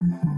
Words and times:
Hey, 0.00 0.30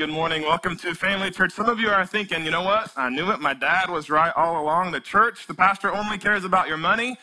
good 0.00 0.08
morning. 0.08 0.40
Welcome 0.40 0.78
to 0.78 0.94
Family 0.94 1.30
Church. 1.30 1.52
Some 1.52 1.68
of 1.68 1.78
you 1.78 1.90
are 1.90 2.06
thinking, 2.06 2.42
you 2.42 2.50
know 2.50 2.62
what? 2.62 2.90
I 2.96 3.10
knew 3.10 3.30
it. 3.32 3.38
My 3.38 3.52
dad 3.52 3.90
was 3.90 4.08
right 4.08 4.32
all 4.34 4.62
along. 4.62 4.92
The 4.92 5.00
church, 5.00 5.46
the 5.46 5.52
pastor 5.52 5.92
only 5.92 6.16
cares 6.16 6.42
about 6.42 6.68
your 6.68 6.78
money. 6.78 7.18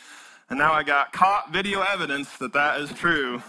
And 0.51 0.59
now 0.59 0.73
I 0.73 0.83
got 0.83 1.11
caught 1.11 1.51
video 1.51 1.81
evidence 1.81 2.37
that 2.37 2.53
that 2.53 2.79
is 2.79 2.93
true. 2.93 3.41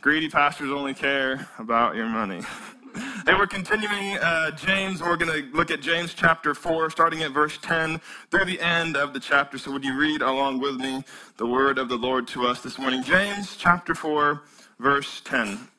Greedy 0.00 0.28
pastors 0.28 0.72
only 0.72 0.94
care 0.94 1.48
about 1.60 1.94
your 1.94 2.06
money. 2.06 2.42
Hey, 3.24 3.34
we're 3.38 3.46
continuing 3.46 4.18
uh, 4.18 4.50
James. 4.56 5.00
We're 5.00 5.16
going 5.16 5.30
to 5.30 5.56
look 5.56 5.70
at 5.70 5.80
James 5.80 6.12
chapter 6.12 6.52
4, 6.52 6.90
starting 6.90 7.22
at 7.22 7.30
verse 7.30 7.58
10 7.62 8.00
through 8.32 8.46
the 8.46 8.60
end 8.60 8.96
of 8.96 9.12
the 9.12 9.20
chapter. 9.20 9.58
So, 9.58 9.70
would 9.70 9.84
you 9.84 9.96
read 9.96 10.22
along 10.22 10.60
with 10.60 10.74
me 10.74 11.04
the 11.36 11.46
word 11.46 11.78
of 11.78 11.88
the 11.88 11.96
Lord 11.96 12.26
to 12.28 12.48
us 12.48 12.62
this 12.62 12.80
morning? 12.80 13.04
James 13.04 13.56
chapter 13.56 13.94
4, 13.94 14.42
verse 14.80 15.20
10. 15.20 15.68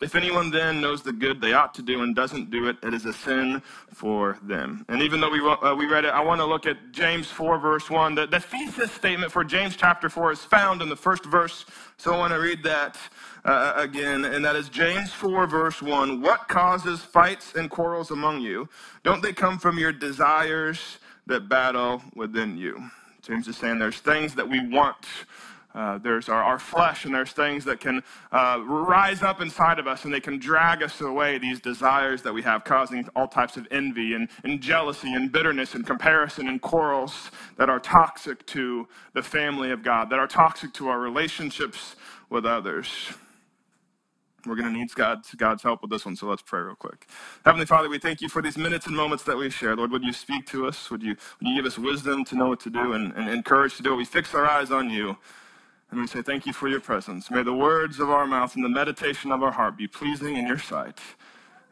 If 0.00 0.14
anyone 0.14 0.50
then 0.50 0.80
knows 0.80 1.02
the 1.02 1.12
good 1.12 1.40
they 1.40 1.52
ought 1.52 1.74
to 1.74 1.82
do 1.82 2.02
and 2.02 2.14
doesn't 2.14 2.50
do 2.50 2.68
it, 2.68 2.76
it 2.82 2.92
is 2.94 3.04
a 3.04 3.12
sin 3.12 3.62
for 3.92 4.38
them. 4.42 4.84
And 4.88 5.02
even 5.02 5.20
though 5.20 5.30
we, 5.30 5.40
uh, 5.40 5.74
we 5.74 5.86
read 5.86 6.04
it, 6.04 6.10
I 6.10 6.20
want 6.20 6.40
to 6.40 6.44
look 6.44 6.66
at 6.66 6.76
James 6.92 7.28
4, 7.28 7.58
verse 7.58 7.88
1. 7.88 8.14
The, 8.14 8.26
the 8.26 8.40
thesis 8.40 8.90
statement 8.92 9.30
for 9.32 9.44
James 9.44 9.76
chapter 9.76 10.08
4 10.08 10.32
is 10.32 10.40
found 10.40 10.82
in 10.82 10.88
the 10.88 10.96
first 10.96 11.24
verse, 11.24 11.64
so 11.96 12.12
I 12.12 12.18
want 12.18 12.32
to 12.32 12.40
read 12.40 12.62
that 12.64 12.98
uh, 13.44 13.74
again, 13.76 14.24
and 14.24 14.44
that 14.44 14.56
is 14.56 14.68
James 14.68 15.12
4, 15.12 15.46
verse 15.46 15.80
1. 15.80 16.20
What 16.20 16.48
causes 16.48 17.00
fights 17.00 17.54
and 17.54 17.70
quarrels 17.70 18.10
among 18.10 18.40
you? 18.40 18.68
Don't 19.02 19.22
they 19.22 19.32
come 19.32 19.58
from 19.58 19.78
your 19.78 19.92
desires 19.92 20.98
that 21.26 21.48
battle 21.48 22.02
within 22.14 22.56
you? 22.58 22.90
James 23.22 23.48
is 23.48 23.56
saying 23.56 23.78
there's 23.78 23.98
things 23.98 24.34
that 24.34 24.48
we 24.48 24.66
want 24.68 25.06
uh, 25.74 25.98
there's 25.98 26.28
our, 26.28 26.42
our, 26.42 26.58
flesh, 26.58 27.04
and 27.04 27.12
there's 27.12 27.32
things 27.32 27.64
that 27.64 27.80
can 27.80 28.00
uh, 28.30 28.60
rise 28.64 29.22
up 29.22 29.40
inside 29.40 29.80
of 29.80 29.88
us, 29.88 30.04
and 30.04 30.14
they 30.14 30.20
can 30.20 30.38
drag 30.38 30.82
us 30.82 31.00
away, 31.00 31.36
these 31.38 31.60
desires 31.60 32.22
that 32.22 32.32
we 32.32 32.42
have, 32.42 32.62
causing 32.62 33.08
all 33.16 33.26
types 33.26 33.56
of 33.56 33.66
envy 33.72 34.14
and, 34.14 34.28
and 34.44 34.60
jealousy 34.60 35.12
and 35.12 35.32
bitterness 35.32 35.74
and 35.74 35.84
comparison 35.84 36.46
and 36.46 36.62
quarrels 36.62 37.30
that 37.58 37.68
are 37.68 37.80
toxic 37.80 38.46
to 38.46 38.86
the 39.14 39.22
family 39.22 39.72
of 39.72 39.82
God, 39.82 40.10
that 40.10 40.20
are 40.20 40.28
toxic 40.28 40.72
to 40.74 40.88
our 40.88 41.00
relationships 41.00 41.96
with 42.30 42.46
others. 42.46 42.86
We're 44.46 44.56
going 44.56 44.72
to 44.72 44.78
need 44.78 44.94
God's, 44.94 45.34
God's 45.34 45.62
help 45.62 45.82
with 45.82 45.90
this 45.90 46.04
one, 46.04 46.14
so 46.14 46.26
let's 46.28 46.42
pray 46.42 46.60
real 46.60 46.76
quick. 46.76 47.08
Heavenly 47.44 47.66
Father, 47.66 47.88
we 47.88 47.98
thank 47.98 48.20
you 48.20 48.28
for 48.28 48.42
these 48.42 48.58
minutes 48.58 48.86
and 48.86 48.94
moments 48.94 49.24
that 49.24 49.36
we 49.36 49.50
share. 49.50 49.74
Lord, 49.74 49.90
would 49.90 50.04
you 50.04 50.12
speak 50.12 50.46
to 50.48 50.66
us? 50.66 50.90
Would 50.90 51.02
you, 51.02 51.16
would 51.40 51.48
you 51.48 51.56
give 51.56 51.66
us 51.66 51.78
wisdom 51.78 52.24
to 52.26 52.36
know 52.36 52.48
what 52.48 52.60
to 52.60 52.70
do 52.70 52.92
and, 52.92 53.12
and, 53.14 53.28
and 53.28 53.44
courage 53.44 53.76
to 53.78 53.82
do 53.82 53.94
it? 53.94 53.96
We 53.96 54.04
fix 54.04 54.34
our 54.34 54.46
eyes 54.46 54.70
on 54.70 54.90
you. 54.90 55.16
And 55.90 56.00
we 56.00 56.06
say, 56.06 56.22
Thank 56.22 56.46
you 56.46 56.52
for 56.52 56.68
your 56.68 56.80
presence. 56.80 57.30
May 57.30 57.42
the 57.42 57.54
words 57.54 58.00
of 58.00 58.10
our 58.10 58.26
mouth 58.26 58.56
and 58.56 58.64
the 58.64 58.68
meditation 58.68 59.32
of 59.32 59.42
our 59.42 59.52
heart 59.52 59.76
be 59.76 59.86
pleasing 59.86 60.36
in 60.36 60.46
your 60.46 60.58
sight. 60.58 60.98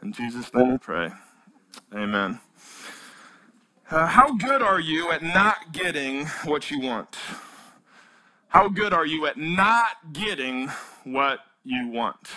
In 0.02 0.12
Jesus' 0.12 0.52
name 0.54 0.72
we 0.72 0.78
pray. 0.78 1.10
Amen. 1.94 2.40
Uh, 3.90 4.06
how 4.06 4.34
good 4.36 4.62
are 4.62 4.80
you 4.80 5.10
at 5.12 5.22
not 5.22 5.72
getting 5.72 6.26
what 6.44 6.70
you 6.70 6.80
want? 6.80 7.16
How 8.48 8.68
good 8.68 8.92
are 8.92 9.06
you 9.06 9.26
at 9.26 9.36
not 9.38 10.12
getting 10.12 10.68
what 11.04 11.40
you 11.64 11.88
want? 11.88 12.28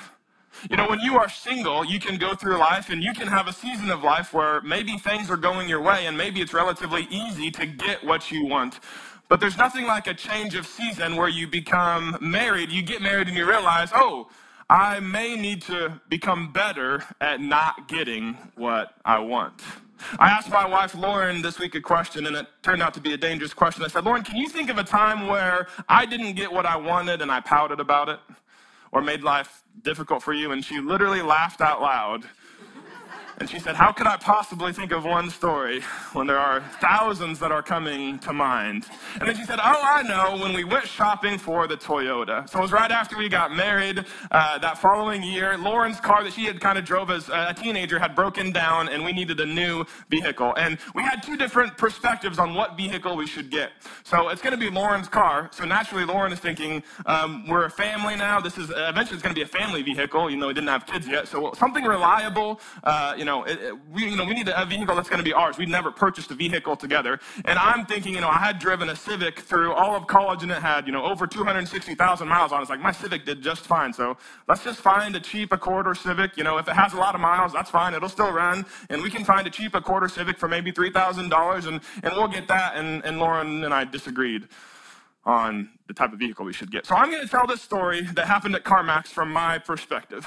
You 0.69 0.77
know, 0.77 0.87
when 0.89 0.99
you 0.99 1.17
are 1.17 1.29
single, 1.29 1.85
you 1.85 1.99
can 1.99 2.17
go 2.17 2.35
through 2.35 2.57
life 2.57 2.89
and 2.89 3.03
you 3.03 3.13
can 3.13 3.27
have 3.27 3.47
a 3.47 3.53
season 3.53 3.91
of 3.91 4.03
life 4.03 4.33
where 4.33 4.61
maybe 4.61 4.97
things 4.97 5.29
are 5.29 5.37
going 5.37 5.69
your 5.69 5.81
way 5.81 6.07
and 6.07 6.17
maybe 6.17 6.41
it's 6.41 6.53
relatively 6.53 7.07
easy 7.09 7.51
to 7.51 7.65
get 7.65 8.03
what 8.03 8.31
you 8.31 8.45
want. 8.45 8.79
But 9.27 9.39
there's 9.39 9.57
nothing 9.57 9.85
like 9.85 10.07
a 10.07 10.13
change 10.13 10.53
of 10.55 10.67
season 10.67 11.15
where 11.15 11.29
you 11.29 11.47
become 11.47 12.17
married, 12.21 12.71
you 12.71 12.83
get 12.83 13.01
married 13.01 13.27
and 13.27 13.35
you 13.35 13.47
realize, 13.47 13.89
oh, 13.93 14.29
I 14.69 14.99
may 14.99 15.35
need 15.35 15.61
to 15.63 15.99
become 16.09 16.51
better 16.51 17.03
at 17.21 17.41
not 17.41 17.87
getting 17.87 18.37
what 18.55 18.93
I 19.03 19.19
want. 19.19 19.61
I 20.19 20.29
asked 20.29 20.49
my 20.49 20.67
wife 20.67 20.93
Lauren 20.93 21.41
this 21.41 21.57
week 21.57 21.73
a 21.75 21.81
question, 21.81 22.27
and 22.27 22.35
it 22.35 22.47
turned 22.61 22.81
out 22.83 22.93
to 22.95 22.99
be 22.99 23.13
a 23.13 23.17
dangerous 23.17 23.53
question. 23.53 23.83
I 23.83 23.87
said, 23.87 24.03
Lauren, 24.03 24.23
can 24.23 24.35
you 24.35 24.49
think 24.49 24.69
of 24.69 24.77
a 24.77 24.83
time 24.83 25.27
where 25.27 25.67
I 25.87 26.05
didn't 26.05 26.33
get 26.33 26.51
what 26.51 26.65
I 26.65 26.75
wanted 26.75 27.21
and 27.21 27.31
I 27.31 27.39
pouted 27.39 27.79
about 27.79 28.09
it 28.09 28.19
or 28.91 29.01
made 29.01 29.23
life 29.23 29.63
difficult 29.83 30.21
for 30.21 30.33
you? 30.33 30.51
And 30.51 30.63
she 30.63 30.79
literally 30.79 31.21
laughed 31.21 31.61
out 31.61 31.81
loud 31.81 32.25
and 33.37 33.49
she 33.49 33.59
said, 33.59 33.75
How 33.75 33.91
could 33.91 34.07
I 34.07 34.17
possibly 34.17 34.71
think 34.71 34.91
of 34.91 35.03
one 35.03 35.29
story 35.29 35.81
when 36.13 36.27
there 36.27 36.39
are 36.39 36.61
thousands 36.79 37.39
that 37.39 37.51
are 37.51 37.61
coming 37.61 38.19
to 38.19 38.33
mind? 38.33 38.85
And 39.19 39.27
then 39.27 39.35
she 39.35 39.43
said, 39.43 39.59
Oh, 39.61 39.81
I 39.83 40.03
know, 40.03 40.41
when 40.41 40.53
we 40.53 40.63
went 40.63 40.87
shopping 40.87 41.37
for 41.37 41.67
the 41.67 41.75
Toyota. 41.75 42.49
So 42.49 42.59
it 42.59 42.61
was 42.61 42.71
right 42.71 42.91
after 42.91 43.17
we 43.17 43.27
got 43.29 43.55
married 43.55 44.05
uh, 44.31 44.57
that 44.59 44.77
following 44.77 45.21
year. 45.23 45.57
Lauren's 45.57 45.99
car 45.99 46.23
that 46.23 46.33
she 46.33 46.45
had 46.45 46.61
kind 46.61 46.77
of 46.77 46.85
drove 46.85 47.11
as 47.11 47.29
a 47.29 47.53
teenager 47.53 47.99
had 47.99 48.15
broken 48.15 48.51
down, 48.51 48.89
and 48.89 49.03
we 49.03 49.11
needed 49.11 49.39
a 49.39 49.45
new 49.45 49.85
vehicle. 50.09 50.53
And 50.57 50.77
we 50.93 51.03
had 51.03 51.21
two 51.21 51.35
different 51.35 51.77
perspectives 51.77 52.39
on 52.39 52.53
what 52.53 52.77
vehicle 52.77 53.15
we 53.17 53.27
should 53.27 53.49
get. 53.49 53.71
So 54.03 54.29
it's 54.29 54.41
going 54.41 54.53
to 54.53 54.59
be 54.59 54.69
Lauren's 54.69 55.09
car. 55.09 55.49
So 55.51 55.65
naturally, 55.65 56.05
Lauren 56.05 56.31
is 56.31 56.39
thinking, 56.39 56.83
um, 57.05 57.47
We're 57.47 57.65
a 57.65 57.71
family 57.71 58.15
now. 58.15 58.39
This 58.39 58.57
is 58.57 58.69
eventually 58.69 59.15
it's 59.15 59.23
going 59.23 59.35
to 59.35 59.39
be 59.39 59.43
a 59.43 59.47
family 59.47 59.81
vehicle, 59.81 60.29
even 60.29 60.39
though 60.39 60.47
we 60.47 60.53
didn't 60.53 60.69
have 60.69 60.85
kids 60.85 61.07
yet. 61.07 61.27
So 61.27 61.53
something 61.57 61.83
reliable. 61.83 62.61
Uh, 62.83 63.13
you 63.17 63.24
know, 63.25 63.43
it, 63.43 63.59
it, 63.61 63.73
we, 63.91 64.09
you 64.09 64.15
know, 64.15 64.25
we 64.25 64.33
need 64.33 64.47
a 64.47 64.65
vehicle 64.65 64.95
that's 64.95 65.09
going 65.09 65.19
to 65.19 65.23
be 65.23 65.33
ours. 65.33 65.57
We'd 65.57 65.69
never 65.69 65.91
purchased 65.91 66.31
a 66.31 66.35
vehicle 66.35 66.75
together. 66.75 67.19
And 67.45 67.59
I'm 67.59 67.85
thinking, 67.85 68.13
you 68.13 68.21
know, 68.21 68.29
I 68.29 68.37
had 68.37 68.59
driven 68.59 68.89
a 68.89 68.95
Civic 68.95 69.39
through 69.39 69.73
all 69.73 69.95
of 69.95 70.07
college 70.07 70.43
and 70.43 70.51
it 70.51 70.61
had, 70.61 70.87
you 70.87 70.93
know, 70.93 71.03
over 71.03 71.27
260,000 71.27 72.27
miles 72.27 72.51
on 72.51 72.59
it. 72.59 72.61
It's 72.63 72.69
like, 72.69 72.79
my 72.79 72.91
Civic 72.91 73.25
did 73.25 73.41
just 73.41 73.65
fine. 73.65 73.93
So 73.93 74.17
let's 74.47 74.63
just 74.63 74.79
find 74.79 75.15
a 75.15 75.19
cheap 75.19 75.51
Accord 75.51 75.87
or 75.87 75.95
Civic. 75.95 76.37
You 76.37 76.43
know, 76.43 76.57
if 76.57 76.67
it 76.67 76.75
has 76.75 76.93
a 76.93 76.97
lot 76.97 77.15
of 77.15 77.21
miles, 77.21 77.53
that's 77.53 77.69
fine. 77.69 77.93
It'll 77.93 78.09
still 78.09 78.31
run. 78.31 78.65
And 78.89 79.01
we 79.01 79.09
can 79.09 79.25
find 79.25 79.45
a 79.47 79.49
cheap 79.49 79.75
Accord 79.75 80.03
or 80.03 80.09
Civic 80.09 80.37
for 80.37 80.47
maybe 80.47 80.71
$3,000 80.71 81.67
and, 81.67 81.81
and 82.03 82.13
we'll 82.13 82.27
get 82.27 82.47
that. 82.47 82.75
And, 82.75 83.03
and 83.05 83.19
Lauren 83.19 83.63
and 83.63 83.73
I 83.73 83.83
disagreed 83.83 84.47
on 85.25 85.69
the 85.87 85.93
type 85.93 86.13
of 86.13 86.19
vehicle 86.19 86.45
we 86.45 86.53
should 86.53 86.71
get. 86.71 86.85
So 86.85 86.95
I'm 86.95 87.09
going 87.09 87.23
to 87.23 87.27
tell 87.27 87.47
this 87.47 87.61
story 87.61 88.01
that 88.13 88.27
happened 88.27 88.55
at 88.55 88.63
CarMax 88.63 89.07
from 89.07 89.31
my 89.31 89.57
perspective. 89.57 90.25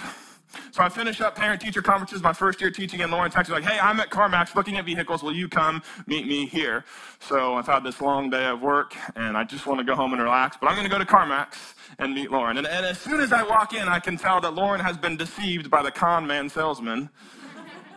So 0.71 0.83
I 0.83 0.89
finished 0.89 1.21
up 1.21 1.35
parent 1.35 1.61
teacher 1.61 1.83
conferences 1.83 2.23
my 2.23 2.33
first 2.33 2.61
year 2.61 2.71
teaching 2.71 3.01
in 3.01 3.11
Lawrence, 3.11 3.35
Texas. 3.35 3.53
Like, 3.53 3.65
hey, 3.65 3.79
I'm 3.79 4.01
at 4.01 4.11
CarMax 4.11 4.55
looking 4.55 4.77
at 4.77 4.85
vehicles. 4.85 5.23
Will 5.23 5.35
you 5.35 5.49
come 5.49 5.83
meet 6.07 6.27
me 6.27 6.47
here? 6.47 6.85
So 7.21 7.55
I've 7.55 7.67
had 7.67 7.85
this 7.85 8.01
long 8.01 8.31
day 8.31 8.47
of 8.47 8.61
work 8.61 8.95
and 9.17 9.37
I 9.37 9.45
just 9.45 9.67
want 9.67 9.79
to 9.81 9.85
go 9.85 9.95
home 9.95 10.13
and 10.13 10.23
relax, 10.23 10.57
but 10.61 10.69
I'm 10.69 10.75
going 10.75 10.89
to 10.89 10.91
go 10.91 10.99
to 10.99 11.05
CarMax 11.05 11.75
and 11.99 12.15
meet 12.15 12.31
Lauren. 12.31 12.59
And, 12.59 12.67
and 12.67 12.87
as 12.87 12.99
soon 12.99 13.21
as 13.21 13.33
I 13.33 13.43
walk 13.43 13.75
in, 13.75 13.89
I 13.89 13.99
can 13.99 14.17
tell 14.17 14.41
that 14.41 14.55
Lauren 14.55 14.81
has 14.81 14.97
been 14.97 15.17
deceived 15.17 15.71
by 15.71 15.83
the 15.83 15.91
con 15.91 16.27
man 16.27 16.49
salesman 16.49 17.11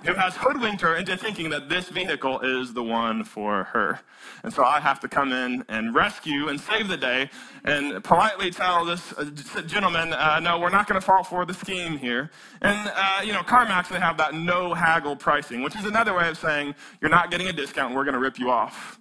who 0.03 0.13
has 0.13 0.35
hoodwinked 0.35 0.81
her 0.81 0.95
into 0.95 1.15
thinking 1.17 1.49
that 1.49 1.69
this 1.69 1.89
vehicle 1.89 2.39
is 2.39 2.73
the 2.73 2.83
one 2.83 3.23
for 3.23 3.65
her. 3.65 3.99
And 4.43 4.53
so 4.53 4.63
I 4.63 4.79
have 4.79 4.99
to 5.01 5.07
come 5.07 5.31
in 5.31 5.63
and 5.69 5.93
rescue 5.93 6.49
and 6.49 6.59
save 6.59 6.87
the 6.87 6.97
day 6.97 7.29
and 7.63 8.03
politely 8.03 8.51
tell 8.51 8.85
this 8.85 9.13
uh, 9.13 9.25
gentleman, 9.65 10.13
uh, 10.13 10.39
no, 10.39 10.59
we're 10.59 10.69
not 10.69 10.87
going 10.87 10.99
to 10.99 11.05
fall 11.05 11.23
for 11.23 11.45
the 11.45 11.53
scheme 11.53 11.97
here. 11.97 12.31
And, 12.61 12.91
uh, 12.95 13.21
you 13.23 13.33
know, 13.33 13.41
CarMax, 13.41 13.89
they 13.89 13.99
have 13.99 14.17
that 14.17 14.33
no 14.33 14.73
haggle 14.73 15.15
pricing, 15.15 15.61
which 15.61 15.75
is 15.75 15.85
another 15.85 16.13
way 16.15 16.29
of 16.29 16.37
saying 16.37 16.75
you're 16.99 17.11
not 17.11 17.29
getting 17.29 17.47
a 17.47 17.53
discount, 17.53 17.93
we're 17.93 18.05
going 18.05 18.13
to 18.13 18.19
rip 18.19 18.39
you 18.39 18.49
off. 18.49 18.99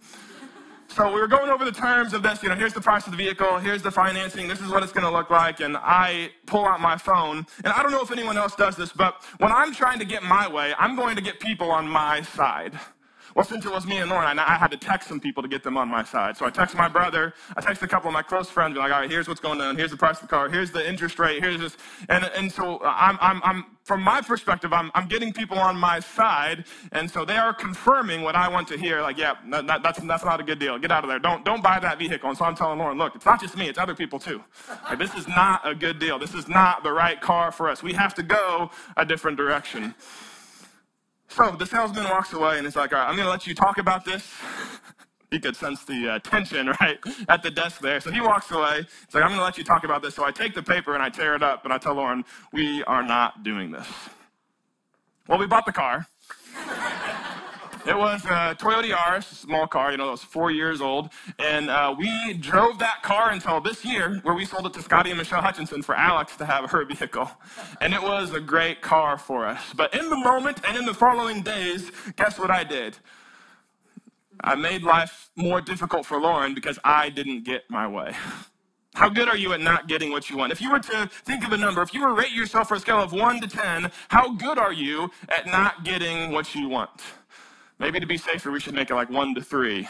So 0.93 1.13
we 1.13 1.21
were 1.21 1.29
going 1.29 1.51
over 1.51 1.65
the 1.65 1.73
terms 1.73 2.15
of 2.15 2.23
this. 2.25 2.43
You 2.43 2.49
know, 2.49 2.57
here's 2.57 2.75
the 2.75 2.81
price 2.81 3.07
of 3.07 3.13
the 3.13 3.17
vehicle, 3.17 3.59
here's 3.59 3.81
the 3.81 3.93
financing, 3.93 4.49
this 4.49 4.61
is 4.61 4.69
what 4.71 4.83
it's 4.83 4.93
going 4.93 5.07
to 5.07 5.11
look 5.11 5.31
like. 5.31 5.61
And 5.61 5.77
I 5.77 6.31
pull 6.47 6.67
out 6.67 6.81
my 6.81 6.97
phone. 6.97 7.47
And 7.63 7.73
I 7.73 7.81
don't 7.83 7.93
know 7.93 8.03
if 8.03 8.11
anyone 8.11 8.37
else 8.37 8.57
does 8.57 8.77
this, 8.77 8.93
but 8.93 9.23
when 9.39 9.53
I'm 9.53 9.73
trying 9.73 10.01
to 10.01 10.05
get 10.05 10.25
my 10.25 10.49
way, 10.49 10.75
I'm 10.79 10.97
going 10.97 11.15
to 11.15 11.23
get 11.23 11.39
people 11.39 11.71
on 11.71 11.89
my 11.89 12.23
side. 12.23 12.79
Well, 13.35 13.45
since 13.45 13.65
it 13.65 13.73
was 13.73 13.87
me 13.87 13.99
and 13.99 14.11
Lauren, 14.11 14.39
I, 14.39 14.57
had 14.57 14.71
to 14.73 14.77
text 14.77 15.09
some 15.09 15.21
people 15.21 15.43
to 15.43 15.49
get 15.49 15.63
them 15.63 15.77
on 15.77 15.89
my 15.89 16.05
side. 16.05 16.37
So 16.37 16.47
I 16.47 16.51
texted 16.51 16.77
my 16.77 16.89
brother, 16.89 17.35
I 17.57 17.61
texted 17.61 17.83
a 17.83 17.89
couple 17.89 18.09
of 18.09 18.15
my 18.15 18.23
close 18.23 18.51
friends, 18.51 18.77
like, 18.77 18.93
all 18.93 19.01
right, 19.01 19.11
here's 19.11 19.29
what's 19.29 19.41
going 19.41 19.61
on, 19.61 19.77
here's 19.77 19.91
the 19.91 19.97
price 19.97 20.17
of 20.17 20.23
the 20.23 20.29
car, 20.29 20.49
here's 20.49 20.71
the 20.71 20.87
interest 20.87 21.19
rate, 21.19 21.43
here's 21.43 21.61
this. 21.61 21.77
And, 22.09 22.25
and 22.37 22.51
so 22.51 22.81
I'm, 22.83 23.19
I'm, 23.21 23.41
I'm, 23.45 23.65
from 23.85 24.03
my 24.03 24.21
perspective, 24.21 24.73
I'm, 24.73 24.91
I'm 24.95 25.09
getting 25.09 25.33
people 25.33 25.59
on 25.59 25.77
my 25.77 26.01
side, 26.01 26.67
and 26.93 27.11
so 27.11 27.25
they 27.25 27.37
are 27.37 27.53
confirming 27.55 28.23
what 28.23 28.37
I 28.37 28.49
want 28.49 28.69
to 28.69 28.79
hear, 28.79 29.03
like, 29.03 29.19
yeah, 29.19 29.35
that, 29.51 29.83
that's, 29.83 30.01
that's 30.01 30.25
not 30.25 30.41
a 30.41 30.45
good 30.45 30.59
deal. 30.59 30.79
Get 30.79 30.93
out 30.93 31.05
of 31.05 31.11
there. 31.11 31.19
Don't, 31.19 31.45
don't 31.45 31.63
buy 31.63 31.81
that 31.81 31.99
vehicle. 31.99 32.29
And 32.29 32.39
so 32.39 32.45
I'm 32.45 32.55
telling 32.55 32.79
Lauren, 32.79 32.99
look, 32.99 33.15
it's 33.15 33.27
not 33.27 33.41
just 33.41 33.57
me, 33.57 33.69
it's 33.69 33.79
other 33.79 33.95
people 33.95 34.19
too. 34.19 34.43
Like, 34.89 34.99
this 34.99 35.15
is 35.15 35.27
not 35.29 35.67
a 35.67 35.75
good 35.75 35.99
deal. 35.99 36.19
This 36.19 36.35
is 36.35 36.49
not 36.49 36.83
the 36.83 36.93
right 36.93 37.21
car 37.21 37.51
for 37.53 37.69
us. 37.69 37.83
We 37.83 37.93
have 37.95 38.15
to 38.15 38.23
go 38.23 38.71
a 38.97 39.05
different 39.05 39.37
direction. 39.37 39.95
So 41.31 41.53
the 41.53 41.67
salesman 41.67 42.05
walks 42.05 42.33
away 42.33 42.59
and 42.59 42.67
is 42.67 42.77
like, 42.77 42.93
all 42.93 42.99
right, 42.99 43.09
I'm 43.09 43.15
going 43.15 43.27
to 43.27 43.31
let 43.31 43.47
you 43.47 43.55
talk 43.55 43.79
about 43.79 44.05
this. 44.05 44.29
he 45.31 45.39
could 45.39 45.57
sense 45.57 45.85
the 45.85 46.15
uh, 46.15 46.19
tension, 46.21 46.69
right, 46.81 46.99
at 47.29 47.43
the 47.43 47.51
desk 47.51 47.81
there. 47.81 48.01
So 48.01 48.11
he 48.11 48.21
walks 48.21 48.51
away. 48.51 48.79
He's 49.07 49.15
like, 49.15 49.23
I'm 49.23 49.31
going 49.31 49.39
to 49.39 49.45
let 49.45 49.57
you 49.57 49.65
talk 49.65 49.85
about 49.85 50.03
this. 50.03 50.15
So 50.15 50.25
I 50.25 50.33
take 50.33 50.55
the 50.55 50.63
paper 50.63 50.95
and 50.95 51.03
I 51.03 51.09
tear 51.09 51.37
it 51.37 51.43
up 51.43 51.65
and 51.65 51.73
I 51.73 51.79
tell 51.79 51.95
Lauren, 51.95 52.25
we 52.53 52.83
are 52.85 53.03
not 53.03 53.45
doing 53.45 53.71
this. 53.71 53.87
Well, 55.29 55.39
we 55.39 55.47
bought 55.47 55.67
the 55.67 55.73
car. 55.73 56.07
It 57.87 57.97
was 57.97 58.25
a 58.27 58.55
Toyota 58.59 58.91
Yaris, 58.91 59.25
small 59.25 59.67
car, 59.67 59.91
you 59.91 59.97
know, 59.97 60.09
it 60.09 60.13
was 60.13 60.23
four 60.23 60.51
years 60.51 60.81
old. 60.81 61.11
And 61.39 61.71
uh, 61.71 61.95
we 61.99 62.35
drove 62.35 62.79
that 62.79 63.03
car 63.03 63.31
until 63.31 63.61
this 63.61 63.85
year, 63.85 64.21
where 64.23 64.35
we 64.35 64.45
sold 64.45 64.67
it 64.67 64.75
to 64.75 64.83
Scotty 64.83 65.11
and 65.11 65.19
Michelle 65.19 65.41
Hutchinson 65.41 65.83
for 65.83 65.95
Alex 65.95 66.37
to 66.37 66.45
have 66.45 66.71
her 66.71 66.85
vehicle. 66.85 67.31
And 67.81 67.95
it 67.95 68.03
was 68.03 68.35
a 68.35 68.41
great 68.41 68.83
car 68.83 69.17
for 69.17 69.47
us. 69.47 69.61
But 69.75 69.95
in 69.95 70.11
the 70.11 70.17
moment 70.17 70.61
and 70.69 70.77
in 70.77 70.85
the 70.85 70.95
following 70.95 71.43
days, 71.43 71.91
guess 72.17 72.39
what 72.39 72.51
I 72.51 72.65
did? 72.65 72.99
I 74.43 74.55
made 74.57 74.83
life 74.83 75.31
more 75.37 75.61
difficult 75.61 76.05
for 76.07 76.21
Lauren 76.21 76.55
because 76.55 76.79
I 76.85 77.09
didn't 77.09 77.45
get 77.45 77.63
my 77.71 77.87
way. 77.89 78.15
How 78.95 79.09
good 79.09 79.29
are 79.29 79.37
you 79.37 79.53
at 79.55 79.61
not 79.61 79.89
getting 79.89 80.11
what 80.11 80.29
you 80.29 80.37
want? 80.37 80.53
If 80.53 80.61
you 80.61 80.71
were 80.71 80.81
to 80.81 81.09
think 81.25 81.47
of 81.47 81.53
a 81.53 81.57
number, 81.57 81.81
if 81.83 81.95
you 81.95 82.03
were 82.03 82.09
to 82.09 82.15
rate 82.15 82.33
yourself 82.33 82.69
for 82.69 82.75
a 82.75 82.81
scale 82.81 83.01
of 83.01 83.13
1 83.13 83.41
to 83.41 83.49
10, 83.49 83.91
how 84.09 84.35
good 84.35 84.59
are 84.59 84.73
you 84.73 85.11
at 85.29 85.47
not 85.47 85.85
getting 85.85 86.33
what 86.33 86.55
you 86.55 86.69
want? 86.69 86.91
Maybe 87.81 87.99
to 87.99 88.07
be 88.07 88.19
safer, 88.19 88.51
we 88.51 88.61
should 88.61 88.75
make 88.75 88.91
it 88.91 88.95
like 88.95 89.09
one 89.09 89.35
to 89.35 89.41
three. 89.41 89.89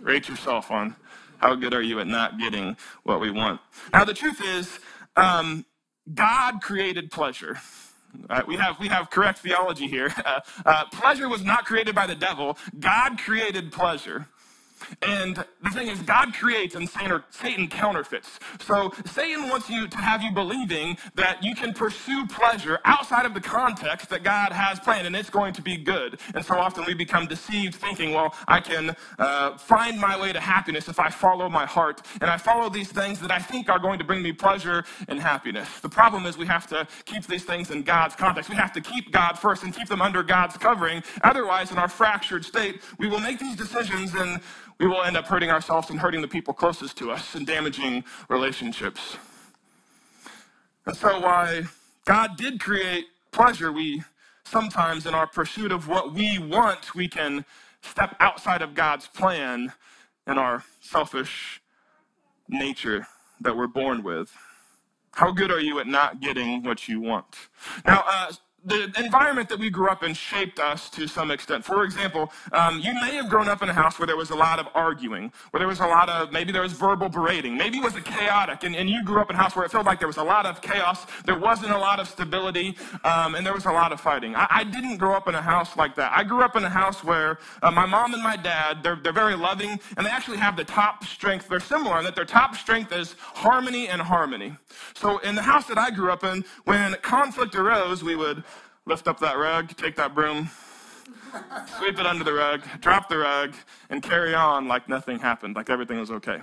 Rate 0.00 0.28
yourself 0.28 0.72
on 0.72 0.96
how 1.38 1.54
good 1.54 1.72
are 1.72 1.80
you 1.80 2.00
at 2.00 2.08
not 2.08 2.40
getting 2.40 2.76
what 3.04 3.20
we 3.20 3.30
want. 3.30 3.60
Now, 3.92 4.04
the 4.04 4.12
truth 4.14 4.42
is, 4.44 4.80
um, 5.16 5.64
God 6.12 6.60
created 6.60 7.12
pleasure. 7.12 7.58
Uh, 8.28 8.42
we 8.48 8.56
have 8.56 8.80
we 8.80 8.88
have 8.88 9.10
correct 9.10 9.38
theology 9.38 9.86
here. 9.86 10.12
Uh, 10.26 10.40
uh, 10.66 10.84
pleasure 10.92 11.28
was 11.28 11.44
not 11.44 11.64
created 11.64 11.94
by 11.94 12.06
the 12.06 12.14
devil. 12.14 12.58
God 12.78 13.18
created 13.18 13.70
pleasure. 13.72 14.26
And 15.02 15.44
the 15.62 15.70
thing 15.70 15.88
is, 15.88 16.00
God 16.02 16.34
creates 16.34 16.74
and 16.74 16.88
Satan 16.88 17.68
counterfeits. 17.68 18.38
So 18.60 18.92
Satan 19.06 19.48
wants 19.48 19.68
you 19.70 19.88
to 19.88 19.96
have 19.96 20.22
you 20.22 20.32
believing 20.32 20.96
that 21.14 21.42
you 21.42 21.54
can 21.54 21.72
pursue 21.72 22.26
pleasure 22.26 22.78
outside 22.84 23.26
of 23.26 23.34
the 23.34 23.40
context 23.40 24.08
that 24.10 24.22
God 24.22 24.52
has 24.52 24.80
planned, 24.80 25.06
and 25.06 25.16
it's 25.16 25.30
going 25.30 25.52
to 25.54 25.62
be 25.62 25.76
good. 25.76 26.20
And 26.34 26.44
so 26.44 26.56
often 26.56 26.84
we 26.86 26.94
become 26.94 27.26
deceived 27.26 27.74
thinking, 27.74 28.12
well, 28.12 28.34
I 28.48 28.60
can 28.60 28.96
uh, 29.18 29.56
find 29.58 29.98
my 29.98 30.20
way 30.20 30.32
to 30.32 30.40
happiness 30.40 30.88
if 30.88 30.98
I 30.98 31.10
follow 31.10 31.48
my 31.48 31.66
heart, 31.66 32.02
and 32.20 32.30
I 32.30 32.36
follow 32.36 32.68
these 32.68 32.90
things 32.90 33.20
that 33.20 33.30
I 33.30 33.38
think 33.38 33.68
are 33.68 33.78
going 33.78 33.98
to 33.98 34.04
bring 34.04 34.22
me 34.22 34.32
pleasure 34.32 34.84
and 35.08 35.20
happiness. 35.20 35.80
The 35.80 35.88
problem 35.88 36.26
is 36.26 36.36
we 36.36 36.46
have 36.46 36.66
to 36.68 36.86
keep 37.04 37.26
these 37.26 37.44
things 37.44 37.70
in 37.70 37.82
God's 37.82 38.16
context. 38.16 38.50
We 38.50 38.56
have 38.56 38.72
to 38.72 38.80
keep 38.80 39.12
God 39.12 39.38
first 39.38 39.62
and 39.62 39.74
keep 39.74 39.88
them 39.88 40.02
under 40.02 40.22
God's 40.22 40.56
covering. 40.56 41.02
Otherwise, 41.22 41.70
in 41.70 41.78
our 41.78 41.88
fractured 41.88 42.44
state, 42.44 42.82
we 42.98 43.08
will 43.08 43.20
make 43.20 43.38
these 43.38 43.56
decisions 43.56 44.14
and 44.14 44.40
we 44.80 44.86
will 44.86 45.02
end 45.02 45.16
up 45.16 45.26
hurting 45.26 45.50
ourselves 45.50 45.90
and 45.90 46.00
hurting 46.00 46.22
the 46.22 46.28
people 46.28 46.54
closest 46.54 46.96
to 46.96 47.10
us 47.10 47.34
and 47.34 47.46
damaging 47.46 48.02
relationships. 48.30 49.18
And 50.86 50.96
so, 50.96 51.20
why 51.20 51.64
God 52.06 52.38
did 52.38 52.58
create 52.58 53.04
pleasure, 53.30 53.70
we 53.70 54.02
sometimes, 54.44 55.04
in 55.04 55.14
our 55.14 55.26
pursuit 55.26 55.70
of 55.70 55.86
what 55.86 56.14
we 56.14 56.38
want, 56.38 56.94
we 56.94 57.08
can 57.08 57.44
step 57.82 58.16
outside 58.20 58.62
of 58.62 58.74
God's 58.74 59.06
plan 59.06 59.70
in 60.26 60.38
our 60.38 60.64
selfish 60.80 61.60
nature 62.48 63.06
that 63.42 63.54
we're 63.54 63.66
born 63.66 64.02
with. 64.02 64.34
How 65.12 65.30
good 65.30 65.50
are 65.50 65.60
you 65.60 65.78
at 65.80 65.88
not 65.88 66.20
getting 66.20 66.62
what 66.62 66.88
you 66.88 67.00
want? 67.00 67.26
Now, 67.84 68.02
uh, 68.06 68.32
the 68.64 68.92
environment 68.98 69.48
that 69.48 69.58
we 69.58 69.70
grew 69.70 69.88
up 69.88 70.02
in 70.02 70.12
shaped 70.12 70.58
us 70.58 70.90
to 70.90 71.06
some 71.06 71.30
extent. 71.30 71.64
For 71.64 71.84
example, 71.84 72.30
um, 72.52 72.78
you 72.78 72.92
may 72.94 73.14
have 73.14 73.28
grown 73.30 73.48
up 73.48 73.62
in 73.62 73.68
a 73.68 73.72
house 73.72 73.98
where 73.98 74.06
there 74.06 74.16
was 74.16 74.30
a 74.30 74.34
lot 74.34 74.58
of 74.58 74.68
arguing, 74.74 75.32
where 75.50 75.58
there 75.58 75.68
was 75.68 75.80
a 75.80 75.86
lot 75.86 76.10
of, 76.10 76.30
maybe 76.32 76.52
there 76.52 76.62
was 76.62 76.72
verbal 76.72 77.08
berating, 77.08 77.56
maybe 77.56 77.78
it 77.78 77.84
was 77.84 77.96
a 77.96 78.02
chaotic, 78.02 78.62
and, 78.64 78.76
and 78.76 78.90
you 78.90 79.02
grew 79.02 79.20
up 79.20 79.30
in 79.30 79.36
a 79.36 79.38
house 79.38 79.56
where 79.56 79.64
it 79.64 79.70
felt 79.70 79.86
like 79.86 79.98
there 79.98 80.08
was 80.08 80.18
a 80.18 80.22
lot 80.22 80.44
of 80.44 80.60
chaos, 80.60 81.06
there 81.24 81.38
wasn't 81.38 81.72
a 81.72 81.78
lot 81.78 81.98
of 82.00 82.08
stability, 82.08 82.76
um, 83.04 83.34
and 83.34 83.46
there 83.46 83.54
was 83.54 83.64
a 83.64 83.72
lot 83.72 83.92
of 83.92 84.00
fighting. 84.00 84.36
I, 84.36 84.46
I, 84.50 84.64
didn't 84.64 84.98
grow 84.98 85.14
up 85.14 85.26
in 85.26 85.34
a 85.34 85.42
house 85.42 85.76
like 85.76 85.96
that. 85.96 86.12
I 86.14 86.22
grew 86.22 86.42
up 86.42 86.54
in 86.54 86.62
a 86.62 86.68
house 86.68 87.02
where 87.02 87.38
uh, 87.62 87.70
my 87.70 87.86
mom 87.86 88.14
and 88.14 88.22
my 88.22 88.36
dad, 88.36 88.82
they're, 88.82 88.96
they're 89.02 89.12
very 89.12 89.34
loving, 89.34 89.80
and 89.96 90.06
they 90.06 90.10
actually 90.10 90.36
have 90.36 90.56
the 90.56 90.64
top 90.64 91.04
strength. 91.04 91.48
They're 91.48 91.60
similar 91.60 91.98
in 91.98 92.04
that 92.04 92.14
their 92.14 92.24
top 92.24 92.54
strength 92.54 92.92
is 92.92 93.16
harmony 93.18 93.88
and 93.88 94.00
harmony. 94.00 94.56
So 94.94 95.18
in 95.18 95.34
the 95.34 95.42
house 95.42 95.66
that 95.66 95.78
I 95.78 95.90
grew 95.90 96.12
up 96.12 96.24
in, 96.24 96.44
when 96.64 96.94
conflict 97.02 97.54
arose, 97.56 98.04
we 98.04 98.16
would 98.16 98.44
lift 98.90 99.06
up 99.06 99.20
that 99.20 99.38
rug, 99.38 99.74
take 99.76 99.94
that 99.94 100.16
broom, 100.16 100.50
sweep 101.78 101.96
it 102.00 102.06
under 102.06 102.24
the 102.24 102.32
rug, 102.32 102.60
drop 102.80 103.08
the 103.08 103.18
rug, 103.18 103.54
and 103.88 104.02
carry 104.02 104.34
on 104.34 104.66
like 104.66 104.88
nothing 104.88 105.20
happened, 105.20 105.54
like 105.54 105.70
everything 105.70 106.00
was 106.00 106.10
okay. 106.10 106.40